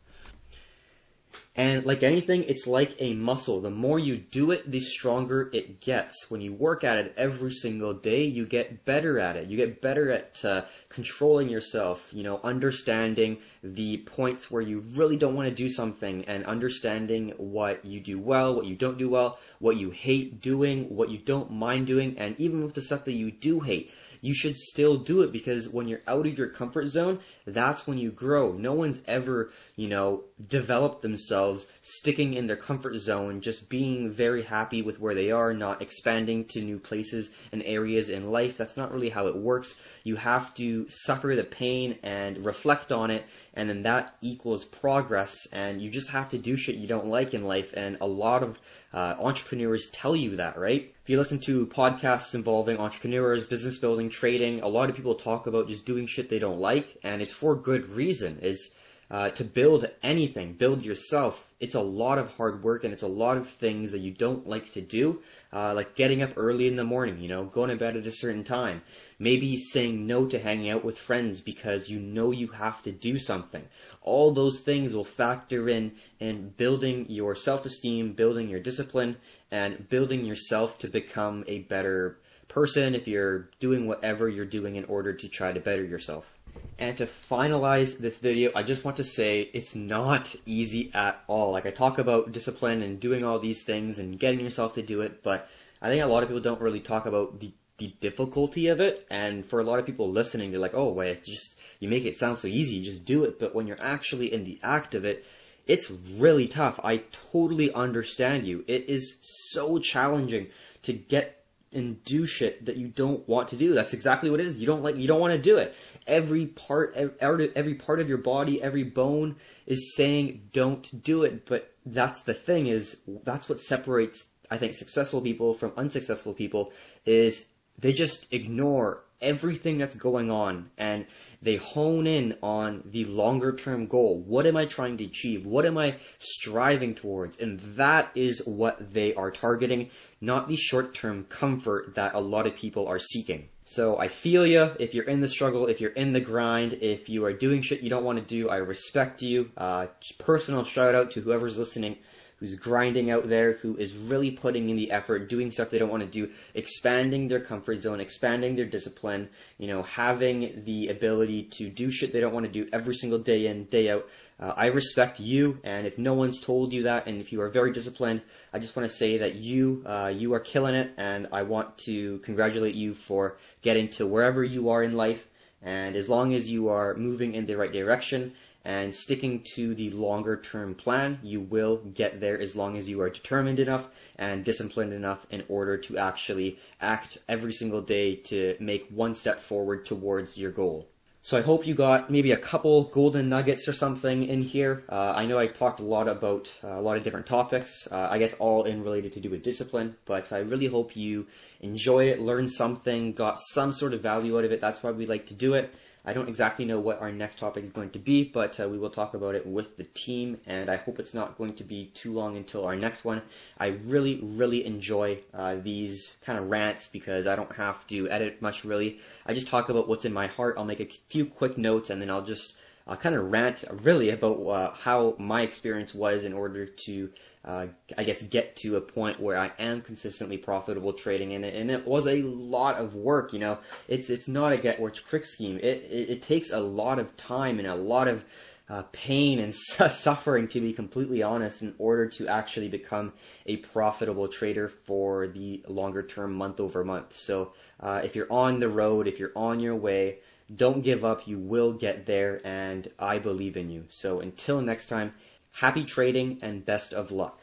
And 1.57 1.87
like 1.87 2.03
anything, 2.03 2.43
it's 2.43 2.67
like 2.67 2.95
a 2.99 3.15
muscle. 3.15 3.61
The 3.61 3.71
more 3.71 3.97
you 3.97 4.15
do 4.15 4.51
it, 4.51 4.69
the 4.69 4.79
stronger 4.79 5.49
it 5.51 5.81
gets. 5.81 6.29
When 6.29 6.39
you 6.39 6.53
work 6.53 6.83
at 6.83 6.97
it 6.99 7.15
every 7.17 7.51
single 7.51 7.95
day, 7.95 8.25
you 8.25 8.45
get 8.45 8.85
better 8.85 9.17
at 9.17 9.35
it. 9.35 9.47
You 9.47 9.57
get 9.57 9.81
better 9.81 10.11
at 10.11 10.45
uh, 10.45 10.65
controlling 10.89 11.49
yourself, 11.49 12.09
you 12.11 12.21
know, 12.21 12.39
understanding 12.43 13.39
the 13.63 13.97
points 13.97 14.51
where 14.51 14.61
you 14.61 14.81
really 14.93 15.17
don't 15.17 15.33
want 15.33 15.49
to 15.49 15.55
do 15.55 15.67
something 15.67 16.25
and 16.25 16.45
understanding 16.45 17.33
what 17.37 17.83
you 17.83 18.01
do 18.01 18.19
well, 18.19 18.55
what 18.55 18.67
you 18.67 18.75
don't 18.75 18.99
do 18.99 19.09
well, 19.09 19.39
what 19.57 19.77
you 19.77 19.89
hate 19.89 20.39
doing, 20.39 20.95
what 20.95 21.09
you 21.09 21.17
don't 21.17 21.49
mind 21.49 21.87
doing, 21.87 22.19
and 22.19 22.39
even 22.39 22.63
with 22.63 22.75
the 22.75 22.81
stuff 22.81 23.03
that 23.05 23.13
you 23.13 23.31
do 23.31 23.61
hate 23.61 23.91
you 24.21 24.33
should 24.33 24.57
still 24.57 24.97
do 24.97 25.21
it 25.21 25.31
because 25.31 25.69
when 25.69 25.87
you're 25.87 26.01
out 26.07 26.25
of 26.27 26.37
your 26.37 26.49
comfort 26.49 26.87
zone, 26.87 27.19
that's 27.45 27.87
when 27.87 27.97
you 27.97 28.11
grow. 28.11 28.51
No 28.51 28.73
one's 28.73 28.99
ever, 29.07 29.51
you 29.77 29.88
know, 29.88 30.24
develop 30.50 31.01
themselves 31.01 31.67
sticking 31.84 32.34
in 32.34 32.48
their 32.48 32.55
comfort 32.57 32.98
zone, 32.98 33.41
just 33.41 33.69
being 33.69 34.12
very 34.12 34.41
happy 34.41 34.81
with 34.81 35.00
where 35.00 35.13
they 35.13 35.31
are, 35.31 35.53
not 35.53 35.84
expanding 35.84 36.43
to 36.43 36.62
new 36.62 36.79
places 36.79 37.29
and 37.51 37.62
areas 37.63 38.10
in 38.10 38.31
life. 38.31 38.57
That's 38.57 38.75
not 38.75 38.91
really 38.91 39.10
how 39.10 39.27
it 39.27 39.38
works. 39.38 39.75
You 40.03 40.15
have 40.15 40.55
to 40.55 40.89
suffer 40.89 41.36
the 41.36 41.43
pain 41.43 42.00
and 42.01 42.43
reflect 42.43 42.91
on 42.91 43.12
it, 43.12 43.25
and 43.53 43.69
then 43.69 43.84
that 43.84 44.15
equals 44.19 44.65
progress, 44.65 45.48
and 45.51 45.79
you 45.79 45.91
just 45.91 46.10
have 46.10 46.31
to 46.31 46.39
do 46.39 46.57
shit 46.57 46.75
you 46.75 46.88
don't 46.88 47.05
like 47.05 47.36
in 47.36 47.43
life, 47.43 47.72
and 47.75 47.98
a 48.01 48.07
lot 48.07 48.41
of 48.41 48.60
uh, 48.93 49.15
entrepreneurs 49.19 49.89
tell 49.91 50.15
you 50.15 50.38
that, 50.38 50.57
right? 50.57 50.91
If 51.03 51.10
you 51.10 51.19
listen 51.19 51.39
to 51.41 51.67
podcasts 51.67 52.34
involving 52.34 52.79
entrepreneurs, 52.79 53.43
business 53.46 53.77
building, 53.77 54.10
trading, 54.10 54.62
a 54.62 54.67
lot 54.67 54.89
of 54.89 54.96
people 54.96 55.13
talk 55.13 55.46
about 55.46 55.67
just 55.67 55.86
doing 55.86 56.07
shit 56.07 56.29
they 56.29 56.39
don't 56.39 56.60
like, 56.60 56.98
and 57.03 57.22
it's 57.22 57.31
for 57.34 57.55
good 57.55 57.89
reason. 57.89 58.39
Is 58.41 58.72
uh, 59.09 59.29
to 59.29 59.43
build 59.43 59.89
anything, 60.03 60.53
build 60.53 60.83
yourself, 60.83 61.53
it's 61.59 61.75
a 61.75 61.81
lot 61.81 62.17
of 62.17 62.35
hard 62.35 62.61
work 62.61 62.83
and 62.83 62.93
it's 62.93 63.03
a 63.03 63.07
lot 63.07 63.37
of 63.37 63.49
things 63.49 63.91
that 63.91 63.99
you 63.99 64.11
don't 64.11 64.47
like 64.47 64.71
to 64.73 64.81
do, 64.81 65.21
uh, 65.53 65.73
like 65.73 65.95
getting 65.95 66.21
up 66.21 66.31
early 66.35 66.67
in 66.67 66.75
the 66.75 66.83
morning, 66.83 67.19
you 67.19 67.29
know, 67.29 67.45
going 67.45 67.69
to 67.69 67.77
bed 67.77 67.95
at 67.95 68.05
a 68.05 68.11
certain 68.11 68.43
time, 68.43 68.81
maybe 69.17 69.57
saying 69.57 70.05
no 70.05 70.25
to 70.27 70.37
hanging 70.37 70.69
out 70.69 70.83
with 70.83 70.97
friends 70.97 71.39
because 71.39 71.89
you 71.89 71.99
know 71.99 72.31
you 72.31 72.47
have 72.47 72.81
to 72.83 72.91
do 72.91 73.17
something. 73.17 73.65
All 74.01 74.31
those 74.31 74.59
things 74.59 74.93
will 74.93 75.05
factor 75.05 75.69
in 75.69 75.93
in 76.19 76.49
building 76.49 77.05
your 77.07 77.33
self-esteem, 77.35 78.13
building 78.13 78.49
your 78.49 78.59
discipline, 78.59 79.15
and 79.49 79.87
building 79.87 80.25
yourself 80.25 80.77
to 80.79 80.87
become 80.89 81.45
a 81.47 81.59
better 81.59 82.19
person 82.49 82.93
if 82.93 83.07
you're 83.07 83.49
doing 83.59 83.87
whatever 83.87 84.27
you're 84.27 84.45
doing 84.45 84.75
in 84.75 84.85
order 84.85 85.13
to 85.13 85.27
try 85.29 85.53
to 85.53 85.59
better 85.59 85.83
yourself. 85.83 86.37
And 86.79 86.97
to 86.97 87.07
finalize 87.07 87.97
this 87.97 88.19
video, 88.19 88.51
I 88.55 88.63
just 88.63 88.85
want 88.85 88.97
to 88.97 89.03
say 89.03 89.49
it's 89.53 89.75
not 89.75 90.35
easy 90.45 90.91
at 90.93 91.23
all. 91.27 91.51
Like 91.51 91.65
I 91.65 91.71
talk 91.71 91.97
about 91.97 92.31
discipline 92.31 92.81
and 92.81 92.99
doing 92.99 93.23
all 93.23 93.39
these 93.39 93.63
things 93.63 93.99
and 93.99 94.19
getting 94.19 94.39
yourself 94.39 94.73
to 94.75 94.83
do 94.83 95.01
it, 95.01 95.23
but 95.23 95.49
I 95.81 95.89
think 95.89 96.03
a 96.03 96.07
lot 96.07 96.23
of 96.23 96.29
people 96.29 96.41
don't 96.41 96.61
really 96.61 96.79
talk 96.79 97.05
about 97.05 97.39
the 97.39 97.51
the 97.77 97.93
difficulty 97.99 98.67
of 98.67 98.79
it. 98.79 99.05
And 99.09 99.45
for 99.45 99.59
a 99.59 99.63
lot 99.63 99.79
of 99.79 99.85
people 99.85 100.09
listening, 100.09 100.51
they're 100.51 100.59
like, 100.59 100.73
"Oh, 100.73 100.91
wait, 100.91 101.11
it's 101.11 101.27
just 101.27 101.55
you 101.79 101.87
make 101.87 102.05
it 102.05 102.17
sound 102.17 102.39
so 102.39 102.47
easy, 102.47 102.83
just 102.83 103.05
do 103.05 103.23
it." 103.23 103.39
But 103.39 103.53
when 103.53 103.67
you're 103.67 103.81
actually 103.81 104.33
in 104.33 104.45
the 104.45 104.59
act 104.63 104.95
of 104.95 105.05
it, 105.05 105.23
it's 105.67 105.91
really 105.91 106.47
tough. 106.47 106.79
I 106.83 107.03
totally 107.31 107.71
understand 107.71 108.47
you. 108.47 108.63
It 108.67 108.89
is 108.89 109.17
so 109.21 109.79
challenging 109.79 110.47
to 110.83 110.93
get 110.93 111.37
and 111.77 112.03
do 112.03 112.25
shit 112.25 112.65
that 112.65 112.75
you 112.77 112.88
don't 112.88 113.27
want 113.29 113.48
to 113.50 113.55
do. 113.55 113.74
That's 113.74 113.93
exactly 113.93 114.29
what 114.29 114.39
it 114.39 114.48
is. 114.48 114.57
You 114.57 114.65
don't 114.65 114.84
like, 114.84 114.98
you 114.98 115.07
don't 115.07 115.19
want 115.19 115.33
to 115.33 115.40
do 115.40 115.57
it. 115.57 115.75
Every 116.05 116.48
part, 116.48 116.96
every 116.96 117.75
part 117.75 118.00
of 118.00 118.09
your 118.09 118.18
body, 118.18 118.61
every 118.61 118.83
bone 118.83 119.35
is 119.66 119.96
saying 119.96 120.50
don't 120.53 121.03
do 121.03 121.24
it. 121.24 121.46
But 121.46 121.74
that's 121.85 122.24
the 122.24 122.33
thing 122.33 122.68
is, 122.68 122.98
that's 123.07 123.48
what 123.48 123.61
separates, 123.61 124.27
I 124.50 124.57
think, 124.57 124.74
successful 124.74 125.22
people 125.22 125.53
from 125.53 125.72
unsuccessful 125.77 126.33
people 126.33 126.74
is 127.05 127.46
they 127.77 127.94
just 127.94 128.31
ignore 128.33 129.03
everything 129.22 129.77
that's 129.77 129.96
going 129.96 130.32
on 130.32 130.70
and 130.77 131.06
they 131.42 131.56
hone 131.56 132.08
in 132.08 132.36
on 132.42 132.82
the 132.86 133.06
longer 133.06 133.56
term 133.56 133.86
goal. 133.88 134.20
What 134.20 134.46
am 134.48 134.58
I 134.58 134.66
trying 134.66 134.98
to 134.98 135.06
achieve? 135.06 135.46
What 135.46 135.66
am 135.66 135.77
I 135.77 135.96
striving 136.20 136.96
towards? 136.96 137.38
And 137.38 137.60
that 137.77 138.12
is 138.16 138.42
what 138.46 138.94
they 138.94 139.14
are 139.14 139.32
targeting, 139.32 139.90
not 140.20 140.48
the 140.48 140.56
short 140.56 140.94
term 140.94 141.25
comfort 141.25 141.96
that 141.96 142.16
a 142.16 142.20
lot 142.20 142.48
of 142.48 142.56
people 142.56 142.88
are 142.88 143.00
seeking. 143.00 143.50
So 143.66 144.00
I 144.00 144.08
feel 144.08 144.48
you. 144.48 144.72
If 144.80 144.94
you're 144.94 145.03
in 145.03 145.20
the 145.20 145.27
struggle, 145.27 145.68
if 145.68 145.82
you're 145.82 145.92
in 145.92 146.14
the 146.14 146.22
grind, 146.22 146.74
if 146.82 147.10
you 147.10 147.25
are 147.25 147.34
doing 147.34 147.62
shit 147.62 147.82
you 147.82 147.90
don't 147.90 148.06
want 148.06 148.18
to 148.18 148.24
do, 148.24 148.50
I 148.50 148.58
respect 148.58 149.22
you. 149.22 149.51
Uh, 149.58 149.88
personal 150.18 150.64
shout 150.64 150.96
out 150.96 151.12
to 151.12 151.22
whoever's 151.22 151.58
listening 151.58 151.98
who's 152.37 152.55
grinding 152.55 153.09
out 153.09 153.27
there, 153.29 153.53
who 153.53 153.75
is 153.77 153.95
really 153.95 154.31
putting 154.31 154.69
in 154.69 154.75
the 154.75 154.91
effort, 154.91 155.27
doing 155.27 155.51
stuff 155.51 155.69
they 155.69 155.79
don't 155.79 155.89
want 155.89 156.03
to 156.03 156.09
do, 156.09 156.31
expanding 156.53 157.27
their 157.27 157.39
comfort 157.39 157.81
zone, 157.81 158.00
expanding 158.00 158.55
their 158.55 158.65
discipline, 158.65 159.29
you 159.57 159.67
know, 159.67 159.83
having 159.83 160.63
the 160.63 160.87
ability 160.87 161.43
to 161.43 161.69
do 161.69 161.91
shit 161.91 162.13
they 162.13 162.21
don't 162.21 162.33
want 162.33 162.45
to 162.45 162.51
do 162.51 162.67
every 162.71 162.95
single 162.95 163.19
day 163.19 163.47
in, 163.47 163.65
day 163.65 163.89
out. 163.89 164.07
Uh, 164.39 164.53
I 164.55 164.67
respect 164.67 165.19
you, 165.19 165.59
and 165.63 165.87
if 165.87 165.97
no 165.97 166.13
one's 166.13 166.39
told 166.39 166.71
you 166.71 166.83
that, 166.83 167.07
and 167.07 167.19
if 167.19 167.31
you 167.31 167.41
are 167.41 167.50
very 167.50 167.73
disciplined, 167.73 168.21
I 168.53 168.59
just 168.59 168.75
want 168.75 168.87
to 168.87 168.95
say 168.95 169.17
that 169.17 169.35
you, 169.35 169.83
uh, 169.83 170.13
you 170.15 170.33
are 170.35 170.39
killing 170.39 170.75
it, 170.75 170.91
and 170.95 171.27
I 171.31 171.41
want 171.41 171.79
to 171.85 172.19
congratulate 172.19 172.75
you 172.75 172.93
for 172.93 173.37
getting 173.63 173.89
to 173.91 174.05
wherever 174.05 174.43
you 174.43 174.69
are 174.69 174.83
in 174.83 174.93
life. 174.93 175.27
And 175.63 175.95
as 175.95 176.07
long 176.07 176.35
as 176.35 176.47
you 176.47 176.69
are 176.69 176.93
moving 176.93 177.33
in 177.33 177.47
the 177.47 177.57
right 177.57 177.71
direction 177.71 178.33
and 178.68 178.94
sticking 178.94 179.40
to 179.56 179.74
the 179.75 179.90
longer 179.92 180.36
term 180.36 180.75
plan, 180.75 181.20
you 181.24 181.40
will 181.40 181.77
get 181.77 182.20
there 182.20 182.38
as 182.38 182.53
long 182.53 182.75
as 182.75 182.90
you 182.90 183.00
are 183.00 183.10
determined 183.10 183.62
enough 183.62 183.88
and 184.18 184.44
disciplined 184.44 184.92
enough 184.92 185.25
in 185.30 185.42
order 185.48 185.77
to 185.77 185.98
actually 185.98 186.60
act 186.82 187.18
every 187.30 187.53
single 187.53 187.82
day 187.82 188.14
to 188.14 188.58
make 188.60 188.86
one 188.90 189.16
step 189.16 189.40
forward 189.40 189.86
towards 189.86 190.38
your 190.38 190.51
goal. 190.51 190.86
So 191.22 191.38
I 191.38 191.42
hope 191.42 191.66
you 191.66 191.75
got 191.75 192.12
maybe 192.12 192.34
a 192.34 192.38
couple 192.38 192.84
golden 192.84 193.30
nuggets 193.30 193.70
or 193.70 193.74
something 193.74 194.25
in 194.25 194.42
here. 194.42 194.84
Uh, 194.90 195.14
I 195.16 195.25
know 195.25 195.40
I 195.40 195.48
talked 195.48 195.80
a 195.80 195.84
lot 195.84 196.10
about 196.10 196.51
uh, 196.62 196.68
a 196.68 196.82
lot 196.82 196.98
of 196.98 197.06
different 197.06 197.25
topics, 197.25 197.88
uh, 197.90 198.10
I 198.12 198.18
guess 198.18 198.34
all 198.34 198.64
in 198.64 198.84
related 198.84 199.14
to 199.14 199.22
do 199.22 199.30
with 199.30 199.44
discipline, 199.44 199.96
but 200.06 200.32
I 200.34 200.40
really 200.40 200.68
hope 200.68 200.96
you 200.96 201.27
enjoy 201.62 202.10
it, 202.10 202.20
learn 202.20 202.50
something, 202.50 203.14
got 203.14 203.40
some 203.40 203.72
sort 203.72 203.94
of 203.94 204.01
value 204.01 204.38
out 204.38 204.44
of 204.44 204.51
it. 204.51 204.60
That's 204.60 204.84
why 204.84 204.92
we 204.92 205.06
like 205.06 205.27
to 205.27 205.34
do 205.34 205.53
it. 205.53 205.74
I 206.07 206.13
don't 206.13 206.29
exactly 206.29 206.63
know 206.63 206.79
what 206.79 207.01
our 207.01 207.11
next 207.11 207.37
topic 207.37 207.65
is 207.65 207.70
going 207.70 207.89
to 207.89 208.00
be, 208.00 208.24
but 208.24 208.57
uh, 208.61 208.70
we 208.70 208.77
will 208.77 208.89
talk 208.89 209.13
about 209.13 209.35
it 209.35 209.46
with 209.46 209.75
the 209.75 209.83
team, 209.83 210.39
and 210.46 210.70
I 210.70 210.77
hope 210.77 211.00
it's 211.00 211.13
not 211.13 211.37
going 211.37 211.53
to 211.55 211.65
be 211.65 211.87
too 211.87 212.13
long 212.13 212.37
until 212.37 212.65
our 212.65 212.77
next 212.77 213.03
one. 213.03 213.24
I 213.57 213.67
really, 213.67 214.22
really 214.24 214.65
enjoy 214.65 215.20
uh, 215.33 215.55
these 215.55 216.15
kind 216.25 216.39
of 216.39 216.50
rants 216.50 216.87
because 216.87 217.27
I 217.27 217.35
don't 217.35 217.53
have 217.57 217.85
to 217.87 218.09
edit 218.09 218.41
much 218.41 218.63
really. 218.63 219.01
I 219.25 219.33
just 219.33 219.50
talk 219.50 219.67
about 219.67 219.89
what's 219.89 220.05
in 220.05 220.13
my 220.13 220.27
heart. 220.27 220.55
I'll 220.57 220.63
make 220.63 220.79
a 220.79 220.87
few 221.09 221.25
quick 221.25 221.57
notes, 221.57 221.89
and 221.89 222.01
then 222.01 222.09
I'll 222.09 222.25
just 222.25 222.55
uh, 222.87 222.95
kind 222.95 223.15
of 223.15 223.31
rant 223.31 223.63
really 223.83 224.09
about 224.09 224.41
uh, 224.41 224.73
how 224.73 225.15
my 225.19 225.41
experience 225.41 225.93
was 225.93 226.23
in 226.23 226.33
order 226.33 226.65
to, 226.65 227.09
uh, 227.43 227.67
I 227.97 228.03
guess, 228.03 228.21
get 228.21 228.55
to 228.57 228.77
a 228.77 228.81
point 228.81 229.19
where 229.19 229.37
I 229.37 229.51
am 229.59 229.81
consistently 229.81 230.37
profitable 230.37 230.93
trading 230.93 231.31
in 231.31 231.43
it. 231.43 231.53
And 231.55 231.69
it 231.69 231.85
was 231.85 232.07
a 232.07 232.21
lot 232.21 232.75
of 232.75 232.95
work, 232.95 233.33
you 233.33 233.39
know. 233.39 233.59
It's 233.87 234.09
it's 234.09 234.27
not 234.27 234.53
a 234.53 234.57
get 234.57 234.81
rich 234.81 235.05
quick 235.05 235.25
scheme. 235.25 235.57
It, 235.57 235.85
it, 235.89 236.09
it 236.09 236.21
takes 236.21 236.51
a 236.51 236.59
lot 236.59 237.00
of 237.00 237.15
time 237.17 237.59
and 237.59 237.67
a 237.67 237.75
lot 237.75 238.07
of 238.07 238.23
uh, 238.69 238.83
pain 238.91 239.39
and 239.39 239.53
suffering, 239.91 240.47
to 240.50 240.61
be 240.61 240.73
completely 240.73 241.21
honest, 241.23 241.61
in 241.61 241.73
order 241.77 242.07
to 242.07 242.27
actually 242.27 242.67
become 242.67 243.13
a 243.45 243.57
profitable 243.57 244.27
trader 244.27 244.69
for 244.69 245.27
the 245.27 245.63
longer 245.67 246.03
term 246.03 246.33
month 246.33 246.59
over 246.59 246.83
month. 246.83 247.13
So, 247.13 247.53
uh, 247.79 248.01
if 248.03 248.15
you're 248.15 248.31
on 248.31 248.59
the 248.59 248.69
road, 248.69 249.07
if 249.07 249.19
you're 249.19 249.31
on 249.35 249.59
your 249.59 249.75
way, 249.75 250.19
don't 250.53 250.81
give 250.81 251.03
up. 251.03 251.27
You 251.27 251.38
will 251.40 251.74
get 251.74 252.05
there, 252.05 252.40
and 252.46 252.88
I 252.98 253.20
believe 253.20 253.57
in 253.57 253.70
you. 253.70 253.86
So 253.90 254.20
until 254.20 254.62
next 254.62 254.88
time, 254.88 255.14
happy 255.53 255.83
trading 255.83 256.40
and 256.42 256.66
best 256.66 256.94
of 256.94 257.12
luck. 257.12 257.42